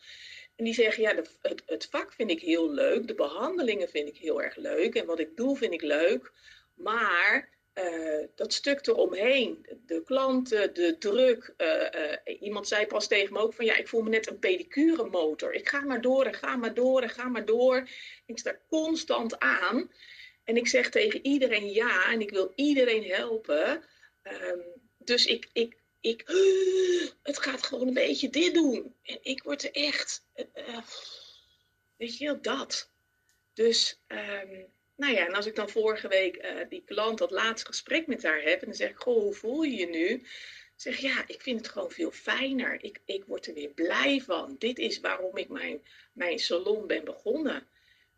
En 0.56 0.64
die 0.64 0.74
zeggen, 0.74 1.02
ja, 1.02 1.14
het, 1.14 1.62
het 1.66 1.88
vak 1.90 2.12
vind 2.12 2.30
ik 2.30 2.40
heel 2.40 2.70
leuk. 2.70 3.06
De 3.06 3.14
behandelingen 3.14 3.88
vind 3.88 4.08
ik 4.08 4.16
heel 4.16 4.42
erg 4.42 4.56
leuk. 4.56 4.94
En 4.94 5.06
wat 5.06 5.18
ik 5.18 5.36
doe 5.36 5.56
vind 5.56 5.72
ik 5.72 5.82
leuk. 5.82 6.32
Maar 6.76 7.48
uh, 7.74 8.26
dat 8.34 8.52
stuk 8.52 8.86
eromheen, 8.86 9.66
de 9.86 10.02
klanten, 10.04 10.74
de 10.74 10.98
druk. 10.98 11.54
Uh, 11.58 12.16
uh, 12.26 12.42
iemand 12.42 12.68
zei 12.68 12.86
pas 12.86 13.06
tegen 13.06 13.32
me 13.32 13.38
ook 13.38 13.54
van 13.54 13.64
ja, 13.64 13.76
ik 13.76 13.88
voel 13.88 14.02
me 14.02 14.08
net 14.08 14.26
een 14.26 14.38
pedicure 14.38 15.04
motor. 15.04 15.54
Ik 15.54 15.68
ga 15.68 15.80
maar 15.80 16.00
door 16.00 16.24
en 16.24 16.34
ga 16.34 16.56
maar 16.56 16.74
door 16.74 17.02
en 17.02 17.10
ga 17.10 17.28
maar 17.28 17.44
door. 17.44 17.88
Ik 18.26 18.38
sta 18.38 18.56
constant 18.68 19.38
aan. 19.38 19.90
En 20.44 20.56
ik 20.56 20.66
zeg 20.66 20.90
tegen 20.90 21.26
iedereen 21.26 21.72
ja 21.72 22.12
en 22.12 22.20
ik 22.20 22.30
wil 22.30 22.52
iedereen 22.54 23.04
helpen. 23.04 23.84
Um, 24.22 24.62
dus 24.98 25.26
ik, 25.26 25.48
ik, 25.52 25.76
ik, 26.00 26.22
het 27.22 27.38
gaat 27.38 27.62
gewoon 27.62 27.88
een 27.88 27.94
beetje 27.94 28.28
dit 28.28 28.54
doen. 28.54 28.94
En 29.02 29.18
ik 29.22 29.42
word 29.42 29.62
er 29.62 29.72
echt, 29.72 30.24
weet 31.96 32.18
je 32.18 32.24
wel, 32.24 32.40
dat. 32.40 32.90
Dus, 33.52 34.00
um, 34.08 34.66
nou 34.96 35.14
ja, 35.14 35.26
en 35.26 35.34
als 35.34 35.46
ik 35.46 35.54
dan 35.54 35.70
vorige 35.70 36.08
week 36.08 36.44
uh, 36.44 36.50
die 36.68 36.82
klant 36.86 37.18
dat 37.18 37.30
laatste 37.30 37.66
gesprek 37.66 38.06
met 38.06 38.22
haar 38.22 38.42
heb, 38.42 38.60
en 38.60 38.66
dan 38.66 38.74
zeg 38.74 38.90
ik, 38.90 38.96
goh, 38.96 39.22
hoe 39.22 39.34
voel 39.34 39.62
je 39.62 39.76
je 39.76 39.86
nu? 39.86 40.22
Zeg 40.76 40.96
ja, 40.96 41.24
ik 41.26 41.42
vind 41.42 41.58
het 41.58 41.68
gewoon 41.68 41.90
veel 41.90 42.10
fijner. 42.10 42.84
Ik, 42.84 43.00
ik 43.04 43.24
word 43.24 43.46
er 43.46 43.54
weer 43.54 43.70
blij 43.70 44.20
van. 44.20 44.56
Dit 44.58 44.78
is 44.78 45.00
waarom 45.00 45.36
ik 45.36 45.48
mijn, 45.48 45.82
mijn 46.12 46.38
salon 46.38 46.86
ben 46.86 47.04
begonnen. 47.04 47.66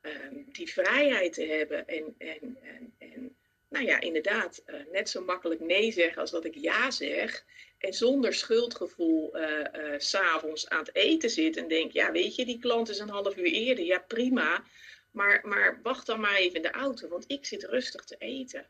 Um, 0.03 0.47
die 0.53 0.73
vrijheid 0.73 1.33
te 1.33 1.45
hebben 1.45 1.87
en, 1.87 2.15
en, 2.19 2.59
en, 2.63 2.95
en 2.99 3.37
nou 3.69 3.85
ja, 3.85 4.01
inderdaad, 4.01 4.63
uh, 4.67 4.75
net 4.93 5.09
zo 5.09 5.25
makkelijk 5.25 5.61
nee 5.61 5.93
zeggen 5.93 6.21
als 6.21 6.31
dat 6.31 6.45
ik 6.45 6.55
ja 6.55 6.91
zeg. 6.91 7.45
En 7.79 7.93
zonder 7.93 8.35
schuldgevoel 8.35 9.37
uh, 9.37 9.43
uh, 9.43 9.95
s'avonds 9.99 10.69
aan 10.69 10.79
het 10.79 10.95
eten 10.95 11.31
zit 11.31 11.57
en 11.57 11.69
denk, 11.69 11.93
ja 11.93 12.13
weet 12.13 12.35
je, 12.35 12.45
die 12.45 12.59
klant 12.59 12.89
is 12.89 12.99
een 12.99 13.09
half 13.09 13.37
uur 13.37 13.45
eerder, 13.45 13.85
ja 13.85 13.99
prima. 13.99 14.65
Maar, 15.11 15.41
maar 15.47 15.81
wacht 15.83 16.07
dan 16.07 16.21
maar 16.21 16.37
even 16.37 16.57
in 16.57 16.63
de 16.63 16.71
auto, 16.71 17.09
want 17.09 17.25
ik 17.27 17.47
zit 17.47 17.63
rustig 17.63 18.05
te 18.05 18.17
eten. 18.19 18.67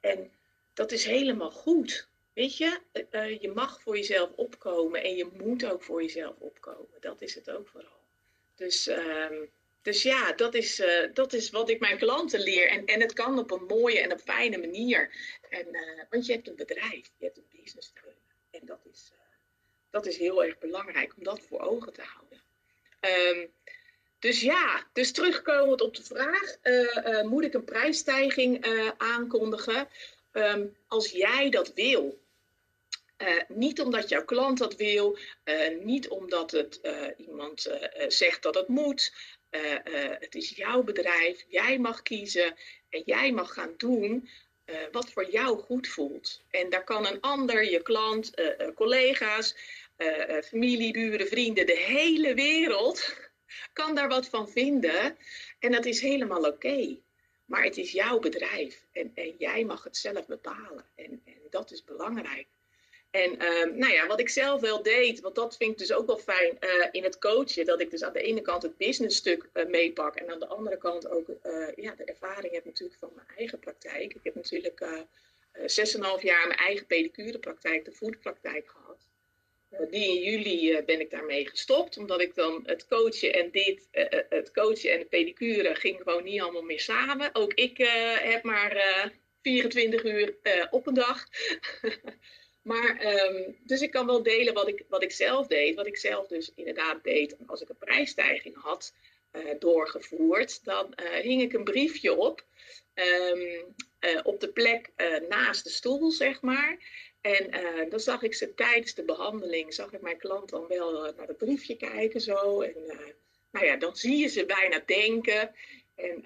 En 0.00 0.32
dat 0.74 0.92
is 0.92 1.04
helemaal 1.04 1.50
goed. 1.50 2.08
Weet 2.32 2.56
je, 2.56 2.80
je 3.40 3.52
mag 3.54 3.80
voor 3.80 3.96
jezelf 3.96 4.30
opkomen 4.36 5.02
en 5.02 5.16
je 5.16 5.28
moet 5.32 5.64
ook 5.64 5.82
voor 5.82 6.02
jezelf 6.02 6.36
opkomen. 6.38 7.00
Dat 7.00 7.22
is 7.22 7.34
het 7.34 7.50
ook 7.50 7.68
vooral. 7.68 8.00
Dus... 8.54 8.86
Um, 8.86 9.50
dus 9.82 10.02
ja, 10.02 10.32
dat 10.32 10.54
is, 10.54 10.80
uh, 10.80 11.14
dat 11.14 11.32
is 11.32 11.50
wat 11.50 11.70
ik 11.70 11.80
mijn 11.80 11.98
klanten 11.98 12.40
leer. 12.40 12.68
En, 12.68 12.84
en 12.84 13.00
het 13.00 13.12
kan 13.12 13.38
op 13.38 13.50
een 13.50 13.64
mooie 13.64 14.00
en 14.00 14.12
op 14.12 14.20
fijne 14.20 14.58
manier. 14.58 15.10
En, 15.48 15.66
want 16.10 16.26
je 16.26 16.32
hebt 16.32 16.48
een 16.48 16.56
bedrijf, 16.56 17.10
je 17.16 17.24
hebt 17.24 17.36
een 17.36 17.46
business 17.50 17.92
te 17.92 18.00
runnen. 18.00 18.22
En 18.50 18.60
dat 18.66 18.80
is, 18.92 19.12
dat 19.90 20.06
is 20.06 20.16
heel 20.16 20.44
erg 20.44 20.58
belangrijk 20.58 21.16
om 21.16 21.24
dat 21.24 21.40
voor 21.40 21.60
ogen 21.60 21.92
te 21.92 22.02
houden. 22.02 22.40
Um, 23.00 23.52
dus 24.22 24.40
ja, 24.40 24.86
dus 24.92 25.12
terugkomend 25.12 25.80
op 25.80 25.96
de 25.96 26.02
vraag, 26.02 26.56
moet 27.24 27.44
ik 27.44 27.54
een 27.54 27.64
prijsstijging 27.64 28.66
aankondigen? 28.96 29.88
Um, 30.32 30.76
als 30.88 31.10
jij 31.10 31.50
dat 31.50 31.74
wil, 31.74 32.20
niet 33.48 33.80
omdat 33.80 34.08
jouw 34.08 34.24
klant 34.24 34.58
dat 34.58 34.76
wil, 34.76 35.18
niet 35.82 36.08
omdat 36.08 36.50
het 36.50 36.80
iemand 37.16 37.70
zegt 38.08 38.42
dat 38.42 38.54
het 38.54 38.68
moet, 38.68 39.12
het 40.18 40.34
is 40.34 40.50
jouw 40.50 40.82
bedrijf, 40.82 41.44
jij 41.48 41.78
mag 41.78 42.02
kiezen 42.02 42.54
en 42.88 43.02
jij 43.04 43.32
mag 43.32 43.52
gaan 43.52 43.74
doen 43.76 44.28
wat 44.92 45.10
voor 45.10 45.30
jou 45.30 45.58
goed 45.58 45.88
voelt. 45.88 46.42
En 46.50 46.70
daar 46.70 46.84
kan 46.84 47.06
een 47.06 47.20
ander, 47.20 47.70
je 47.70 47.82
klant, 47.82 48.30
collega's, 48.74 49.54
familie, 50.44 50.92
buren, 50.92 51.28
vrienden, 51.28 51.66
de 51.66 51.78
hele 51.78 52.34
wereld 52.34 53.30
kan 53.72 53.94
daar 53.94 54.08
wat 54.08 54.28
van 54.28 54.48
vinden. 54.48 55.16
En 55.58 55.72
dat 55.72 55.84
is 55.84 56.00
helemaal 56.00 56.46
oké. 56.46 56.98
Maar 57.44 57.64
het 57.64 57.76
is 57.76 57.92
jouw 57.92 58.18
bedrijf 58.18 58.86
en, 58.92 59.12
en, 59.14 59.34
jij 59.38 59.64
mag 59.64 59.84
het 59.84 59.96
zelf 59.96 60.26
bepalen. 60.26 60.84
En, 60.94 61.22
en 61.24 61.40
dat 61.50 61.70
is 61.70 61.84
belangrijk. 61.84 62.46
En 63.12 63.32
uh, 63.32 63.74
nou 63.74 63.92
ja, 63.92 64.06
wat 64.06 64.20
ik 64.20 64.28
zelf 64.28 64.60
wel 64.60 64.82
deed, 64.82 65.20
want 65.20 65.34
dat 65.34 65.56
vind 65.56 65.72
ik 65.72 65.78
dus 65.78 65.92
ook 65.92 66.06
wel 66.06 66.18
fijn 66.18 66.58
uh, 66.60 66.86
in 66.90 67.02
het 67.02 67.18
coachen, 67.18 67.64
dat 67.64 67.80
ik 67.80 67.90
dus 67.90 68.02
aan 68.02 68.12
de 68.12 68.22
ene 68.22 68.40
kant 68.40 68.62
het 68.62 68.76
businessstuk 68.76 69.48
uh, 69.54 69.66
meepak 69.66 70.16
en 70.16 70.30
aan 70.30 70.38
de 70.38 70.46
andere 70.46 70.78
kant 70.78 71.08
ook 71.08 71.28
eh, 71.28 71.68
ja, 71.76 71.94
de 71.94 72.04
ervaring 72.04 72.52
heb 72.52 72.64
natuurlijk 72.64 72.98
van 72.98 73.10
mijn 73.14 73.26
eigen 73.36 73.58
praktijk. 73.58 74.14
Ik 74.14 74.20
heb 74.22 74.34
natuurlijk 74.34 74.84
6,5 75.52 76.22
jaar 76.22 76.46
mijn 76.46 76.58
eigen 76.58 76.86
pedicurepraktijk, 76.86 77.84
de 77.84 77.92
foodpraktijk 77.92 78.68
gehad. 78.68 78.81
Die 79.90 80.06
in 80.06 80.22
juli 80.22 80.82
ben 80.82 81.00
ik 81.00 81.10
daarmee 81.10 81.48
gestopt, 81.48 81.96
omdat 81.96 82.20
ik 82.20 82.34
dan 82.34 82.62
het 82.66 82.86
coachen 82.88 83.32
en 83.32 83.50
dit, 83.50 83.88
het 84.28 84.50
coachen 84.52 84.92
en 84.92 84.98
de 84.98 85.04
pedicure 85.04 85.74
ging 85.74 86.00
gewoon 86.02 86.24
niet 86.24 86.40
allemaal 86.40 86.62
meer 86.62 86.80
samen. 86.80 87.30
Ook 87.32 87.54
ik 87.54 87.76
heb 88.22 88.42
maar 88.42 89.10
24 89.42 90.04
uur 90.04 90.36
op 90.70 90.86
een 90.86 90.94
dag. 90.94 91.24
Maar, 92.62 93.06
um, 93.06 93.56
dus 93.64 93.80
ik 93.80 93.90
kan 93.90 94.06
wel 94.06 94.22
delen 94.22 94.54
wat 94.54 94.68
ik, 94.68 94.84
wat 94.88 95.02
ik 95.02 95.12
zelf 95.12 95.46
deed. 95.46 95.74
Wat 95.74 95.86
ik 95.86 95.96
zelf 95.96 96.26
dus 96.26 96.52
inderdaad 96.54 97.04
deed 97.04 97.36
als 97.46 97.60
ik 97.60 97.68
een 97.68 97.78
prijsstijging 97.78 98.56
had 98.62 98.94
doorgevoerd. 99.58 100.64
Dan 100.64 100.94
hing 101.22 101.42
ik 101.42 101.52
een 101.52 101.64
briefje 101.64 102.14
op. 102.14 102.44
Uh, 102.94 104.20
op 104.22 104.40
de 104.40 104.48
plek 104.52 104.90
naast 105.28 105.64
de 105.64 105.70
stoel, 105.70 106.10
zeg 106.10 106.40
maar. 106.40 106.78
En 107.22 107.50
dan 107.88 108.00
zag 108.00 108.22
ik 108.22 108.34
ze 108.34 108.54
tijdens 108.54 108.94
de 108.94 109.04
behandeling, 109.04 109.74
zag 109.74 109.92
ik 109.92 110.00
mijn 110.00 110.18
klant 110.18 110.50
dan 110.50 110.66
wel 110.66 111.12
naar 111.16 111.26
het 111.26 111.36
briefje 111.36 111.76
kijken 111.76 112.20
zo. 112.20 112.60
En 112.60 112.74
nou 113.50 113.66
ja, 113.66 113.76
dan 113.76 113.96
zie 113.96 114.16
je 114.16 114.28
ze 114.28 114.46
bijna 114.46 114.82
denken. 114.86 115.54
En 115.94 116.22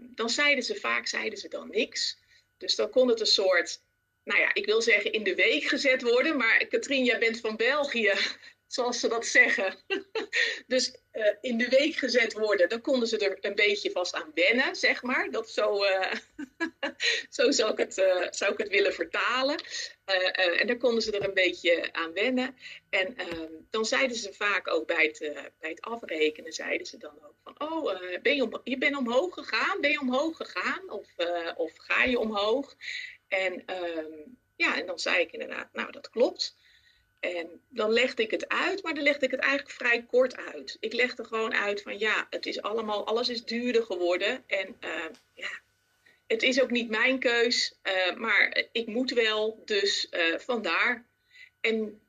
dan 0.00 0.30
zeiden 0.30 0.64
ze 0.64 0.74
vaak, 0.74 1.06
zeiden 1.06 1.38
ze 1.38 1.48
dan 1.48 1.70
niks. 1.70 2.18
Dus 2.56 2.74
dan 2.74 2.90
kon 2.90 3.08
het 3.08 3.20
een 3.20 3.26
soort 3.26 3.80
nou 4.24 4.40
ja, 4.40 4.54
ik 4.54 4.66
wil 4.66 4.82
zeggen 4.82 5.12
in 5.12 5.22
de 5.22 5.34
week 5.34 5.64
gezet 5.64 6.02
worden. 6.02 6.36
Maar 6.36 6.66
Katrien, 6.66 7.04
jij 7.04 7.18
bent 7.18 7.40
van 7.40 7.56
België, 7.56 8.12
zoals 8.72 9.00
ze 9.00 9.08
dat 9.08 9.26
zeggen. 9.26 9.76
dus 10.66 10.96
uh, 11.12 11.34
in 11.40 11.58
de 11.58 11.68
week 11.68 11.94
gezet 11.94 12.32
worden, 12.32 12.68
dan 12.68 12.80
konden 12.80 13.08
ze 13.08 13.18
er 13.18 13.38
een 13.40 13.54
beetje 13.54 13.90
vast 13.90 14.14
aan 14.14 14.30
wennen, 14.34 14.76
zeg 14.76 15.02
maar. 15.02 15.30
Dat 15.30 15.50
zo, 15.50 15.84
uh, 15.84 16.12
zo 17.36 17.50
zou, 17.50 17.72
ik 17.72 17.78
het, 17.78 17.98
uh, 17.98 18.26
zou 18.30 18.52
ik 18.52 18.58
het 18.58 18.68
willen 18.68 18.94
vertalen. 18.94 19.56
en 20.56 20.66
dan 20.66 20.78
konden 20.78 21.02
ze 21.02 21.10
er 21.10 21.24
een 21.24 21.34
beetje 21.34 21.92
aan 21.92 22.12
wennen. 22.12 22.56
En 22.90 23.16
ehm, 23.16 23.52
dan 23.70 23.84
zeiden 23.84 24.16
ze 24.16 24.32
vaak 24.32 24.68
ook 24.68 24.86
bij 24.86 25.04
het, 25.04 25.18
bij 25.60 25.70
het 25.70 25.80
afrekenen, 25.80 26.52
zeiden 26.52 26.86
ze 26.86 26.98
dan 26.98 27.18
ook 27.22 27.36
van, 27.44 27.68
oh, 27.70 28.00
ben 28.22 28.34
je, 28.34 28.42
om, 28.42 28.60
je 28.64 28.78
bent 28.78 28.96
omhoog 28.96 29.34
gegaan? 29.34 29.80
Ben 29.80 29.90
je 29.90 30.00
omhoog 30.00 30.36
gegaan? 30.36 30.90
Of, 30.90 31.08
of 31.56 31.72
ga 31.76 32.04
je 32.04 32.18
omhoog? 32.18 32.74
En, 33.28 33.64
um, 33.96 34.38
ja, 34.56 34.76
en 34.76 34.86
dan 34.86 34.98
zei 34.98 35.20
ik 35.20 35.32
inderdaad, 35.32 35.68
nou 35.72 35.92
dat 35.92 36.10
klopt. 36.10 36.56
En 37.22 37.60
dan 37.68 37.90
legde 37.90 38.22
ik 38.22 38.30
het 38.30 38.48
uit, 38.48 38.82
maar 38.82 38.94
dan 38.94 39.02
legde 39.02 39.24
ik 39.24 39.30
het 39.30 39.40
eigenlijk 39.40 39.70
vrij 39.70 40.02
kort 40.02 40.36
uit. 40.36 40.76
Ik 40.80 40.92
legde 40.92 41.24
gewoon 41.24 41.54
uit 41.54 41.82
van 41.82 41.98
ja, 41.98 42.26
het 42.30 42.46
is 42.46 42.62
allemaal, 42.62 43.06
alles 43.06 43.28
is 43.28 43.44
duurder 43.44 43.82
geworden. 43.82 44.44
En 44.46 44.76
uh, 44.80 45.04
ja, 45.34 45.60
het 46.26 46.42
is 46.42 46.62
ook 46.62 46.70
niet 46.70 46.88
mijn 46.88 47.18
keus, 47.18 47.74
uh, 47.82 48.16
maar 48.16 48.64
ik 48.72 48.86
moet 48.86 49.10
wel, 49.10 49.62
dus 49.64 50.08
uh, 50.10 50.38
vandaar. 50.38 51.06
En 51.60 52.00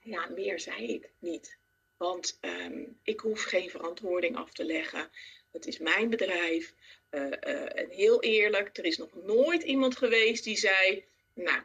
ja, 0.00 0.28
meer 0.28 0.60
zei 0.60 0.86
ik 0.86 1.10
niet. 1.18 1.56
Want 1.96 2.38
um, 2.40 2.98
ik 3.02 3.20
hoef 3.20 3.42
geen 3.42 3.70
verantwoording 3.70 4.36
af 4.36 4.52
te 4.52 4.64
leggen. 4.64 5.10
Het 5.52 5.66
is 5.66 5.78
mijn 5.78 6.10
bedrijf. 6.10 6.74
En 7.10 7.88
heel 7.90 8.22
eerlijk, 8.22 8.76
er 8.76 8.84
is 8.84 8.96
nog 8.96 9.14
nooit 9.14 9.62
iemand 9.62 9.96
geweest 9.96 10.44
die 10.44 10.56
zei: 10.56 11.04
Nou, 11.34 11.62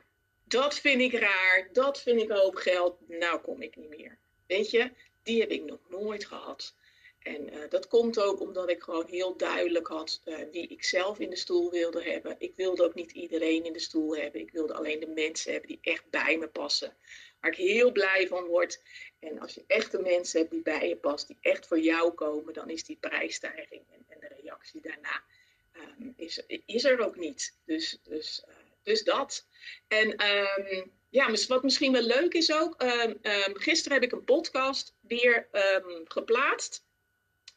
dat 0.51 0.75
vind 0.79 1.01
ik 1.01 1.13
raar, 1.13 1.69
dat 1.71 2.01
vind 2.01 2.21
ik 2.21 2.29
hoop 2.29 2.55
geld, 2.55 2.95
nou 3.07 3.41
kom 3.41 3.61
ik 3.61 3.75
niet 3.75 3.89
meer. 3.89 4.17
Weet 4.47 4.71
je, 4.71 4.91
die 5.23 5.39
heb 5.39 5.49
ik 5.49 5.63
nog 5.63 5.79
nooit 5.89 6.25
gehad. 6.25 6.75
En 7.19 7.53
uh, 7.53 7.69
dat 7.69 7.87
komt 7.87 8.19
ook 8.19 8.39
omdat 8.39 8.69
ik 8.69 8.83
gewoon 8.83 9.07
heel 9.07 9.37
duidelijk 9.37 9.87
had 9.87 10.21
uh, 10.25 10.37
wie 10.51 10.67
ik 10.67 10.83
zelf 10.83 11.19
in 11.19 11.29
de 11.29 11.35
stoel 11.35 11.71
wilde 11.71 12.03
hebben. 12.03 12.35
Ik 12.37 12.53
wilde 12.55 12.83
ook 12.83 12.93
niet 12.93 13.11
iedereen 13.11 13.65
in 13.65 13.73
de 13.73 13.79
stoel 13.79 14.15
hebben. 14.15 14.41
Ik 14.41 14.51
wilde 14.51 14.73
alleen 14.73 14.99
de 14.99 15.07
mensen 15.07 15.51
hebben 15.51 15.69
die 15.69 15.79
echt 15.81 16.09
bij 16.09 16.37
me 16.37 16.47
passen. 16.47 16.95
Waar 17.39 17.51
ik 17.51 17.57
heel 17.57 17.91
blij 17.91 18.27
van 18.27 18.45
word. 18.45 18.81
En 19.19 19.39
als 19.39 19.53
je 19.53 19.63
echt 19.67 19.91
de 19.91 19.99
mensen 19.99 20.39
hebt 20.39 20.51
die 20.51 20.61
bij 20.61 20.87
je 20.87 20.95
passen, 20.95 21.27
die 21.27 21.51
echt 21.51 21.67
voor 21.67 21.79
jou 21.79 22.11
komen, 22.11 22.53
dan 22.53 22.69
is 22.69 22.83
die 22.83 22.97
prijsstijging 22.99 23.81
en, 23.89 24.05
en 24.07 24.19
de 24.19 24.35
reactie 24.41 24.81
daarna 24.81 25.23
um, 25.99 26.13
is, 26.17 26.43
is 26.65 26.83
er 26.83 26.99
ook 26.99 27.15
niet. 27.15 27.57
Dus, 27.65 27.99
dus, 28.03 28.43
uh, 28.47 28.55
dus 28.83 29.03
dat. 29.03 29.47
En 29.87 30.25
um, 30.25 30.91
ja, 31.09 31.31
wat 31.47 31.63
misschien 31.63 31.91
wel 31.91 32.01
leuk 32.01 32.33
is 32.33 32.53
ook. 32.53 32.83
Um, 32.83 33.19
gisteren 33.53 33.93
heb 33.93 34.03
ik 34.03 34.11
een 34.11 34.23
podcast 34.23 34.95
weer 35.01 35.47
geplaatst. 36.03 36.83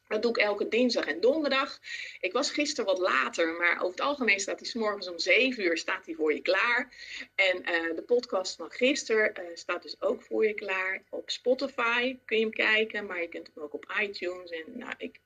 Dat 0.09 0.23
doe 0.23 0.31
ik 0.31 0.37
elke 0.37 0.69
dinsdag 0.69 1.05
en 1.05 1.21
donderdag. 1.21 1.79
Ik 2.21 2.33
was 2.33 2.51
gisteren 2.51 2.85
wat 2.85 2.99
later, 2.99 3.53
maar 3.53 3.75
over 3.75 3.91
het 3.91 4.01
algemeen 4.01 4.41
staat 4.41 4.61
hij 4.61 4.81
morgens 4.81 5.09
om 5.09 5.19
7 5.19 5.65
uur 5.65 5.77
staat 5.77 6.05
voor 6.07 6.35
je 6.35 6.41
klaar. 6.41 6.95
En 7.35 7.57
uh, 7.57 7.95
de 7.95 8.03
podcast 8.07 8.57
van 8.57 8.71
gisteren 8.71 9.33
uh, 9.41 9.47
staat 9.55 9.83
dus 9.83 10.01
ook 10.01 10.23
voor 10.23 10.47
je 10.47 10.55
klaar. 10.55 11.03
Op 11.11 11.31
Spotify 11.31 12.19
kun 12.25 12.37
je 12.37 12.43
hem 12.43 12.53
kijken, 12.53 13.07
maar 13.07 13.21
je 13.21 13.29
kunt 13.29 13.51
hem 13.55 13.65
ook 13.65 13.75
op 13.75 13.95
iTunes. 14.01 14.51
En 14.51 14.65
nou, 14.79 14.93
ik, 14.97 15.21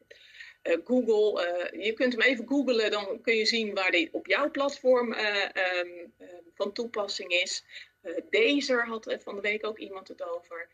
Google, 0.63 1.71
je 1.79 1.93
kunt 1.93 2.13
hem 2.13 2.23
even 2.23 2.49
googlen, 2.49 2.91
dan 2.91 3.21
kun 3.21 3.35
je 3.35 3.47
zien 3.47 3.75
waar 3.75 3.91
hij 3.91 4.09
op 4.13 4.27
jouw 4.27 4.51
platform 4.51 5.13
um, 5.13 6.15
van 6.55 6.73
toepassing 6.73 7.31
is. 7.31 7.65
Deezer 8.31 8.87
had 8.87 9.17
van 9.19 9.35
de 9.35 9.41
week 9.41 9.67
ook 9.67 9.79
iemand 9.79 10.09
het 10.09 10.23
over. 10.23 10.69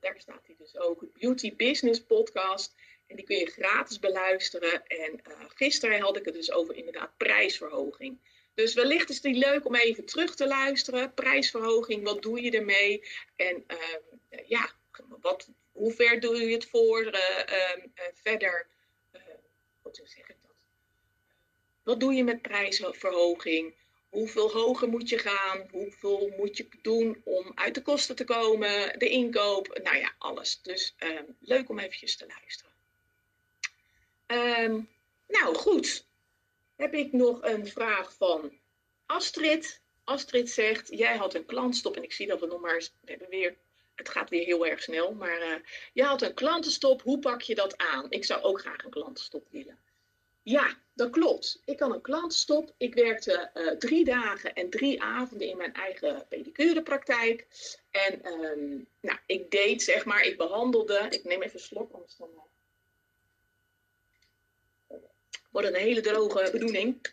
daar 0.00 0.14
staat 0.18 0.46
hij 0.46 0.54
dus 0.58 0.78
ook. 0.78 1.06
Beauty 1.12 1.56
Business 1.56 2.00
Podcast. 2.00 2.74
En 3.06 3.16
die 3.16 3.24
kun 3.24 3.36
je 3.36 3.50
gratis 3.50 3.98
beluisteren. 3.98 4.86
En 4.86 5.20
gisteren 5.54 6.00
had 6.00 6.16
ik 6.16 6.24
het 6.24 6.34
dus 6.34 6.52
over 6.52 6.74
inderdaad 6.74 7.16
prijsverhoging. 7.16 8.18
Dus 8.54 8.74
wellicht 8.74 9.10
is 9.10 9.20
die 9.20 9.34
leuk 9.34 9.66
om 9.66 9.74
even 9.74 10.04
terug 10.04 10.34
te 10.34 10.46
luisteren. 10.46 11.14
Prijsverhoging, 11.14 12.04
wat 12.04 12.22
doe 12.22 12.42
je 12.42 12.50
ermee? 12.50 13.08
En 13.36 13.64
uh, 13.68 14.38
ja, 14.46 14.70
wat, 15.20 15.50
hoe 15.72 15.92
ver 15.92 16.20
doe 16.20 16.36
je 16.36 16.52
het 16.52 16.66
voor? 16.66 17.04
Uh, 17.04 17.84
verder, 18.12 18.66
zeg 19.94 20.28
ik 20.28 20.36
dat? 20.42 20.54
Wat 21.82 22.00
doe 22.00 22.14
je 22.14 22.24
met 22.24 22.42
prijsverhoging? 22.42 23.74
Hoeveel 24.08 24.50
hoger 24.50 24.88
moet 24.88 25.08
je 25.08 25.18
gaan? 25.18 25.68
Hoeveel 25.70 26.32
moet 26.36 26.56
je 26.56 26.68
doen 26.82 27.20
om 27.24 27.52
uit 27.54 27.74
de 27.74 27.82
kosten 27.82 28.16
te 28.16 28.24
komen? 28.24 28.98
De 28.98 29.08
inkoop? 29.08 29.80
Nou 29.82 29.96
ja, 29.96 30.14
alles. 30.18 30.62
Dus 30.62 30.94
ehm, 30.98 31.24
leuk 31.40 31.68
om 31.68 31.78
eventjes 31.78 32.16
te 32.16 32.26
luisteren. 32.26 32.72
Um, 34.26 34.88
nou 35.28 35.54
goed, 35.54 36.06
heb 36.76 36.94
ik 36.94 37.12
nog 37.12 37.42
een 37.42 37.66
vraag 37.66 38.14
van 38.14 38.58
Astrid. 39.06 39.80
Astrid 40.04 40.50
zegt, 40.50 40.88
jij 40.88 41.16
had 41.16 41.34
een 41.34 41.46
klantenstop 41.46 41.96
en 41.96 42.02
ik 42.02 42.12
zie 42.12 42.26
dat 42.26 42.40
we 42.40 42.46
nog 42.46 42.60
maar, 42.60 42.78
we 42.78 43.10
hebben 43.10 43.28
weer, 43.28 43.56
het 43.94 44.08
gaat 44.08 44.30
weer 44.30 44.44
heel 44.44 44.66
erg 44.66 44.82
snel, 44.82 45.12
maar 45.12 45.38
uh, 45.38 45.54
jij 45.92 46.06
had 46.06 46.22
een 46.22 46.34
klantenstop, 46.34 47.02
hoe 47.02 47.18
pak 47.18 47.42
je 47.42 47.54
dat 47.54 47.76
aan? 47.76 48.06
Ik 48.10 48.24
zou 48.24 48.42
ook 48.42 48.60
graag 48.60 48.84
een 48.84 48.90
klantenstop 48.90 49.46
willen. 49.50 49.78
Ja, 50.44 50.76
dat 50.94 51.10
klopt. 51.10 51.62
Ik 51.64 51.80
had 51.80 51.94
een 51.94 52.00
klantenstop. 52.00 52.74
Ik 52.76 52.94
werkte 52.94 53.50
uh, 53.54 53.70
drie 53.70 54.04
dagen 54.04 54.54
en 54.54 54.70
drie 54.70 55.02
avonden 55.02 55.48
in 55.48 55.56
mijn 55.56 55.74
eigen 55.74 56.26
pedicurepraktijk. 56.28 57.46
En 57.90 58.26
um, 58.26 58.86
nou, 59.00 59.18
ik 59.26 59.50
deed, 59.50 59.82
zeg 59.82 60.04
maar, 60.04 60.22
ik 60.22 60.36
behandelde, 60.36 61.06
ik 61.10 61.24
neem 61.24 61.42
even 61.42 61.54
een 61.54 61.64
slok, 61.64 61.92
anders 61.92 62.16
dan 62.16 62.28
wordt 65.50 65.68
een 65.68 65.74
hele 65.74 66.00
droge 66.00 66.48
bedoeling. 66.52 67.12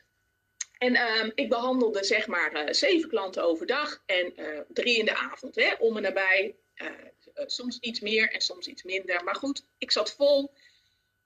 En 0.78 0.94
uh, 0.94 1.32
ik 1.36 1.50
behandelde 1.50 2.04
zeg 2.04 2.28
maar 2.28 2.76
zeven 2.76 3.10
klanten 3.10 3.44
overdag 3.44 4.04
en 4.06 4.34
drie 4.68 4.98
in 4.98 5.06
de 5.06 5.16
avond. 5.16 5.56
Hè, 5.56 5.74
om 5.80 5.98
en 5.98 6.04
nabij. 6.04 6.56
Uh, 6.82 6.90
soms 7.46 7.78
iets 7.80 8.00
meer 8.00 8.30
en 8.30 8.42
soms 8.42 8.68
iets 8.68 8.84
minder. 8.84 9.24
Maar 9.24 9.36
goed, 9.36 9.66
ik 9.78 9.92
zat 9.92 10.14
vol. 10.14 10.54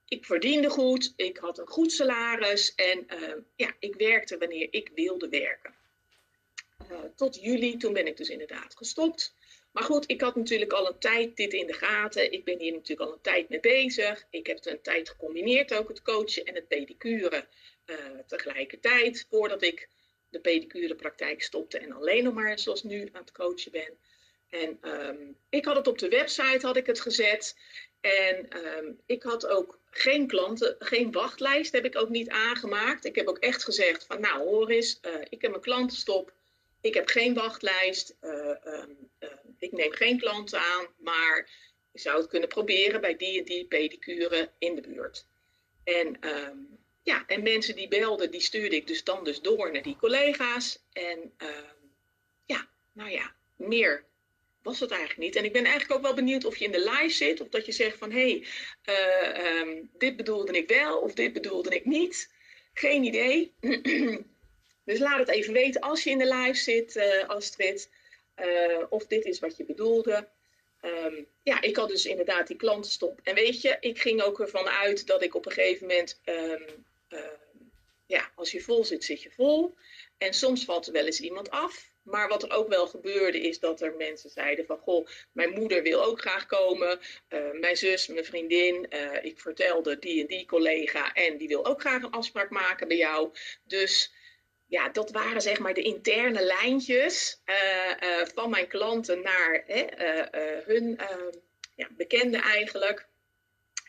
Ik 0.08 0.24
verdiende 0.24 0.70
goed. 0.70 1.12
Ik 1.16 1.36
had 1.36 1.58
een 1.58 1.68
goed 1.68 1.92
salaris. 1.92 2.74
En 2.74 3.06
ja, 3.56 3.76
ik 3.78 3.94
werkte 3.94 4.38
wanneer 4.38 4.68
ik 4.70 4.90
wilde 4.94 5.28
werken. 5.28 5.74
tot 7.16 7.40
juli, 7.40 7.76
toen 7.76 7.92
ben 7.92 8.06
ik 8.06 8.16
dus 8.16 8.28
inderdaad 8.28 8.76
gestopt. 8.76 9.34
Maar 9.76 9.84
goed, 9.84 10.10
ik 10.10 10.20
had 10.20 10.36
natuurlijk 10.36 10.72
al 10.72 10.86
een 10.86 10.98
tijd 10.98 11.36
dit 11.36 11.52
in 11.52 11.66
de 11.66 11.72
gaten. 11.72 12.32
Ik 12.32 12.44
ben 12.44 12.58
hier 12.58 12.72
natuurlijk 12.72 13.08
al 13.08 13.14
een 13.14 13.20
tijd 13.20 13.48
mee 13.48 13.60
bezig. 13.60 14.26
Ik 14.30 14.46
heb 14.46 14.56
het 14.56 14.66
een 14.66 14.82
tijd 14.82 15.08
gecombineerd, 15.08 15.74
ook 15.74 15.88
het 15.88 16.02
coachen 16.02 16.44
en 16.44 16.54
het 16.54 16.68
pedicure 16.68 17.46
uh, 17.86 17.96
tegelijkertijd. 18.26 19.26
Voordat 19.30 19.62
ik 19.62 19.88
de 20.28 20.40
pedicurepraktijk 20.40 21.42
stopte 21.42 21.78
en 21.78 21.92
alleen 21.92 22.24
nog 22.24 22.34
maar 22.34 22.58
zoals 22.58 22.82
nu 22.82 23.08
aan 23.12 23.20
het 23.20 23.32
coachen 23.32 23.72
ben. 23.72 23.98
En 24.48 24.78
um, 24.82 25.36
ik 25.48 25.64
had 25.64 25.76
het 25.76 25.86
op 25.86 25.98
de 25.98 26.08
website 26.08 26.66
had 26.66 26.76
ik 26.76 26.86
het 26.86 27.00
gezet. 27.00 27.56
En 28.00 28.66
um, 28.66 29.00
ik 29.06 29.22
had 29.22 29.46
ook 29.46 29.80
geen 29.90 30.26
klanten, 30.26 30.76
geen 30.78 31.12
wachtlijst 31.12 31.72
heb 31.72 31.84
ik 31.84 31.98
ook 31.98 32.08
niet 32.08 32.28
aangemaakt. 32.28 33.04
Ik 33.04 33.14
heb 33.14 33.26
ook 33.28 33.38
echt 33.38 33.64
gezegd 33.64 34.06
van 34.06 34.20
nou 34.20 34.38
hoor 34.38 34.68
eens, 34.68 34.98
uh, 35.02 35.14
ik 35.28 35.42
heb 35.42 35.54
een 35.54 35.60
klantenstop. 35.60 36.32
Ik 36.80 36.94
heb 36.94 37.08
geen 37.08 37.34
wachtlijst. 37.34 38.16
Uh, 38.20 38.56
um, 38.64 39.10
ik 39.58 39.72
neem 39.72 39.92
geen 39.92 40.18
klanten 40.18 40.58
aan, 40.58 40.86
maar 40.96 41.50
je 41.92 41.98
zou 41.98 42.16
het 42.16 42.28
kunnen 42.28 42.48
proberen 42.48 43.00
bij 43.00 43.16
die 43.16 43.38
en 43.38 43.44
die 43.44 43.66
pedicure 43.66 44.50
in 44.58 44.74
de 44.74 44.80
buurt. 44.80 45.26
En, 45.84 46.18
ja, 47.02 47.24
en 47.26 47.42
mensen 47.42 47.76
die 47.76 47.88
belden, 47.88 48.30
die 48.30 48.40
stuurde 48.40 48.76
ik 48.76 48.86
dus 48.86 49.04
dan 49.04 49.24
dus 49.24 49.40
door 49.40 49.72
naar 49.72 49.82
die 49.82 49.96
collega's. 49.96 50.82
En 50.92 51.34
ja, 52.44 52.68
nou 52.92 53.10
ja, 53.10 53.34
meer 53.56 54.04
was 54.66 54.80
het 54.80 54.90
eigenlijk 54.90 55.20
niet. 55.20 55.36
En 55.36 55.44
ik 55.44 55.52
ben 55.52 55.64
eigenlijk 55.64 55.94
ook 55.94 56.02
wel 56.02 56.14
benieuwd 56.14 56.44
of 56.44 56.56
je 56.56 56.64
in 56.64 56.72
de 56.72 56.90
live 56.90 57.14
zit, 57.14 57.40
of 57.40 57.48
dat 57.48 57.66
je 57.66 57.72
zegt 57.72 57.98
van 57.98 58.10
hé, 58.10 58.18
hey, 58.18 58.46
uh, 58.94 59.60
um, 59.60 59.90
dit 59.98 60.16
bedoelde 60.16 60.56
ik 60.56 60.68
wel 60.68 60.98
of 60.98 61.14
dit 61.14 61.32
bedoelde 61.32 61.74
ik 61.74 61.84
niet. 61.84 62.30
Geen 62.72 63.04
idee. 63.04 63.52
dus 64.88 64.98
laat 64.98 65.18
het 65.18 65.28
even 65.28 65.52
weten 65.52 65.80
als 65.80 66.04
je 66.04 66.10
in 66.10 66.18
de 66.18 66.34
live 66.34 66.58
zit, 66.58 66.96
uh, 66.96 67.28
Astrid. 67.28 67.90
Uh, 68.36 68.84
of 68.88 69.06
dit 69.06 69.24
is 69.24 69.38
wat 69.38 69.56
je 69.56 69.64
bedoelde. 69.64 70.28
Um, 70.82 71.26
ja, 71.42 71.60
ik 71.60 71.76
had 71.76 71.88
dus 71.88 72.06
inderdaad 72.06 72.46
die 72.46 72.56
klantenstop. 72.56 73.20
En 73.22 73.34
weet 73.34 73.60
je, 73.60 73.76
ik 73.80 74.00
ging 74.00 74.22
ook 74.22 74.40
ervan 74.40 74.68
uit 74.68 75.06
dat 75.06 75.22
ik 75.22 75.34
op 75.34 75.46
een 75.46 75.52
gegeven 75.52 75.86
moment, 75.86 76.20
uh, 76.24 77.20
ja, 78.06 78.30
als 78.34 78.50
je 78.50 78.60
vol 78.60 78.84
zit, 78.84 79.04
zit 79.04 79.22
je 79.22 79.30
vol. 79.30 79.74
En 80.18 80.34
soms 80.34 80.64
valt 80.64 80.86
er 80.86 80.92
wel 80.92 81.04
eens 81.04 81.20
iemand 81.20 81.50
af. 81.50 81.90
Maar 82.06 82.28
wat 82.28 82.42
er 82.42 82.50
ook 82.50 82.68
wel 82.68 82.86
gebeurde 82.86 83.40
is 83.40 83.58
dat 83.58 83.80
er 83.80 83.94
mensen 83.96 84.30
zeiden 84.30 84.66
van... 84.66 84.78
Goh, 84.78 85.06
mijn 85.32 85.50
moeder 85.50 85.82
wil 85.82 86.04
ook 86.04 86.20
graag 86.20 86.46
komen. 86.46 87.00
Uh, 87.28 87.40
mijn 87.52 87.76
zus, 87.76 88.06
mijn 88.06 88.24
vriendin. 88.24 88.86
Uh, 88.90 89.24
ik 89.24 89.40
vertelde 89.40 89.98
die 89.98 90.20
en 90.20 90.26
die 90.26 90.46
collega. 90.46 91.12
En 91.12 91.36
die 91.36 91.48
wil 91.48 91.66
ook 91.66 91.80
graag 91.80 92.02
een 92.02 92.10
afspraak 92.10 92.50
maken 92.50 92.88
bij 92.88 92.96
jou. 92.96 93.30
Dus 93.64 94.14
ja, 94.66 94.88
dat 94.88 95.10
waren 95.10 95.40
zeg 95.40 95.58
maar 95.58 95.74
de 95.74 95.82
interne 95.82 96.42
lijntjes 96.42 97.42
uh, 97.44 98.26
van 98.34 98.50
mijn 98.50 98.68
klanten 98.68 99.22
naar 99.22 99.64
hun 100.64 101.00
ja, 101.74 101.88
bekenden 101.90 102.40
eigenlijk. 102.40 103.06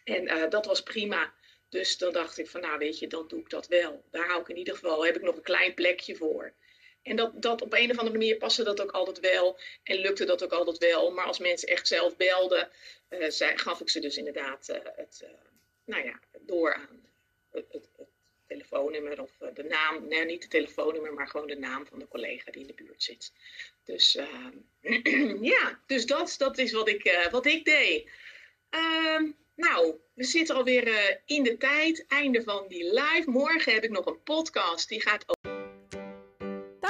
En 0.03 0.49
dat 0.49 0.65
was 0.65 0.83
prima. 0.83 1.33
Dus 1.69 1.97
dan 1.97 2.13
dacht 2.13 2.37
ik 2.37 2.47
van, 2.47 2.61
nou 2.61 2.77
weet 2.77 2.99
je, 2.99 3.07
dan 3.07 3.27
doe 3.27 3.39
ik 3.39 3.49
dat 3.49 3.67
wel. 3.67 4.03
Daar 4.11 4.27
hou 4.27 4.41
ik 4.41 4.49
in 4.49 4.57
ieder 4.57 4.73
geval, 4.73 5.05
heb 5.05 5.15
ik 5.15 5.21
nog 5.21 5.35
een 5.35 5.41
klein 5.41 5.73
plekje 5.73 6.15
voor. 6.15 6.53
En 7.01 7.15
dat, 7.15 7.41
dat 7.41 7.61
op 7.61 7.73
een 7.73 7.91
of 7.91 7.97
andere 7.97 8.17
manier 8.17 8.37
paste 8.37 8.63
dat 8.63 8.81
ook 8.81 8.91
altijd 8.91 9.19
wel. 9.19 9.59
En 9.83 9.95
lukte 9.95 10.25
dat 10.25 10.43
ook 10.43 10.51
altijd 10.51 10.77
wel. 10.77 11.11
Maar 11.11 11.25
als 11.25 11.39
mensen 11.39 11.67
echt 11.67 11.87
zelf 11.87 12.17
belden, 12.17 12.69
zei, 13.27 13.57
gaf 13.57 13.81
ik 13.81 13.89
ze 13.89 13.99
dus 13.99 14.17
inderdaad 14.17 14.67
het, 14.95 15.25
nou 15.85 16.03
ja, 16.03 16.19
door 16.39 16.73
aan 16.73 17.05
het, 17.51 17.65
het, 17.71 17.89
het 17.97 18.07
telefoonnummer 18.47 19.21
of 19.21 19.31
eh, 19.39 19.47
de 19.53 19.63
naam, 19.63 20.07
nee, 20.07 20.25
niet 20.25 20.41
de 20.41 20.47
telefoonnummer, 20.47 21.13
maar 21.13 21.27
gewoon 21.27 21.47
de 21.47 21.57
naam 21.57 21.85
van 21.85 21.99
de 21.99 22.07
collega 22.07 22.51
die 22.51 22.61
in 22.61 22.67
de 22.67 22.83
buurt 22.83 23.03
zit. 23.03 23.31
Dus 23.83 24.15
uh, 24.15 25.41
ja, 25.53 25.79
dus 25.85 26.05
dat, 26.05 26.35
dat 26.37 26.57
is 26.57 26.71
wat 26.71 26.87
ik, 26.87 27.27
wat 27.31 27.45
ik 27.45 27.65
deed. 27.65 28.09
Uh, 28.71 29.31
nou, 29.55 29.95
we 30.13 30.23
zitten 30.23 30.55
alweer 30.55 31.19
in 31.25 31.43
de 31.43 31.57
tijd, 31.57 32.05
einde 32.07 32.43
van 32.43 32.65
die 32.67 32.83
live. 32.83 33.23
Morgen 33.25 33.73
heb 33.73 33.83
ik 33.83 33.89
nog 33.89 34.05
een 34.05 34.23
podcast, 34.23 34.89
die 34.89 35.01
gaat 35.01 35.23
over 35.27 35.56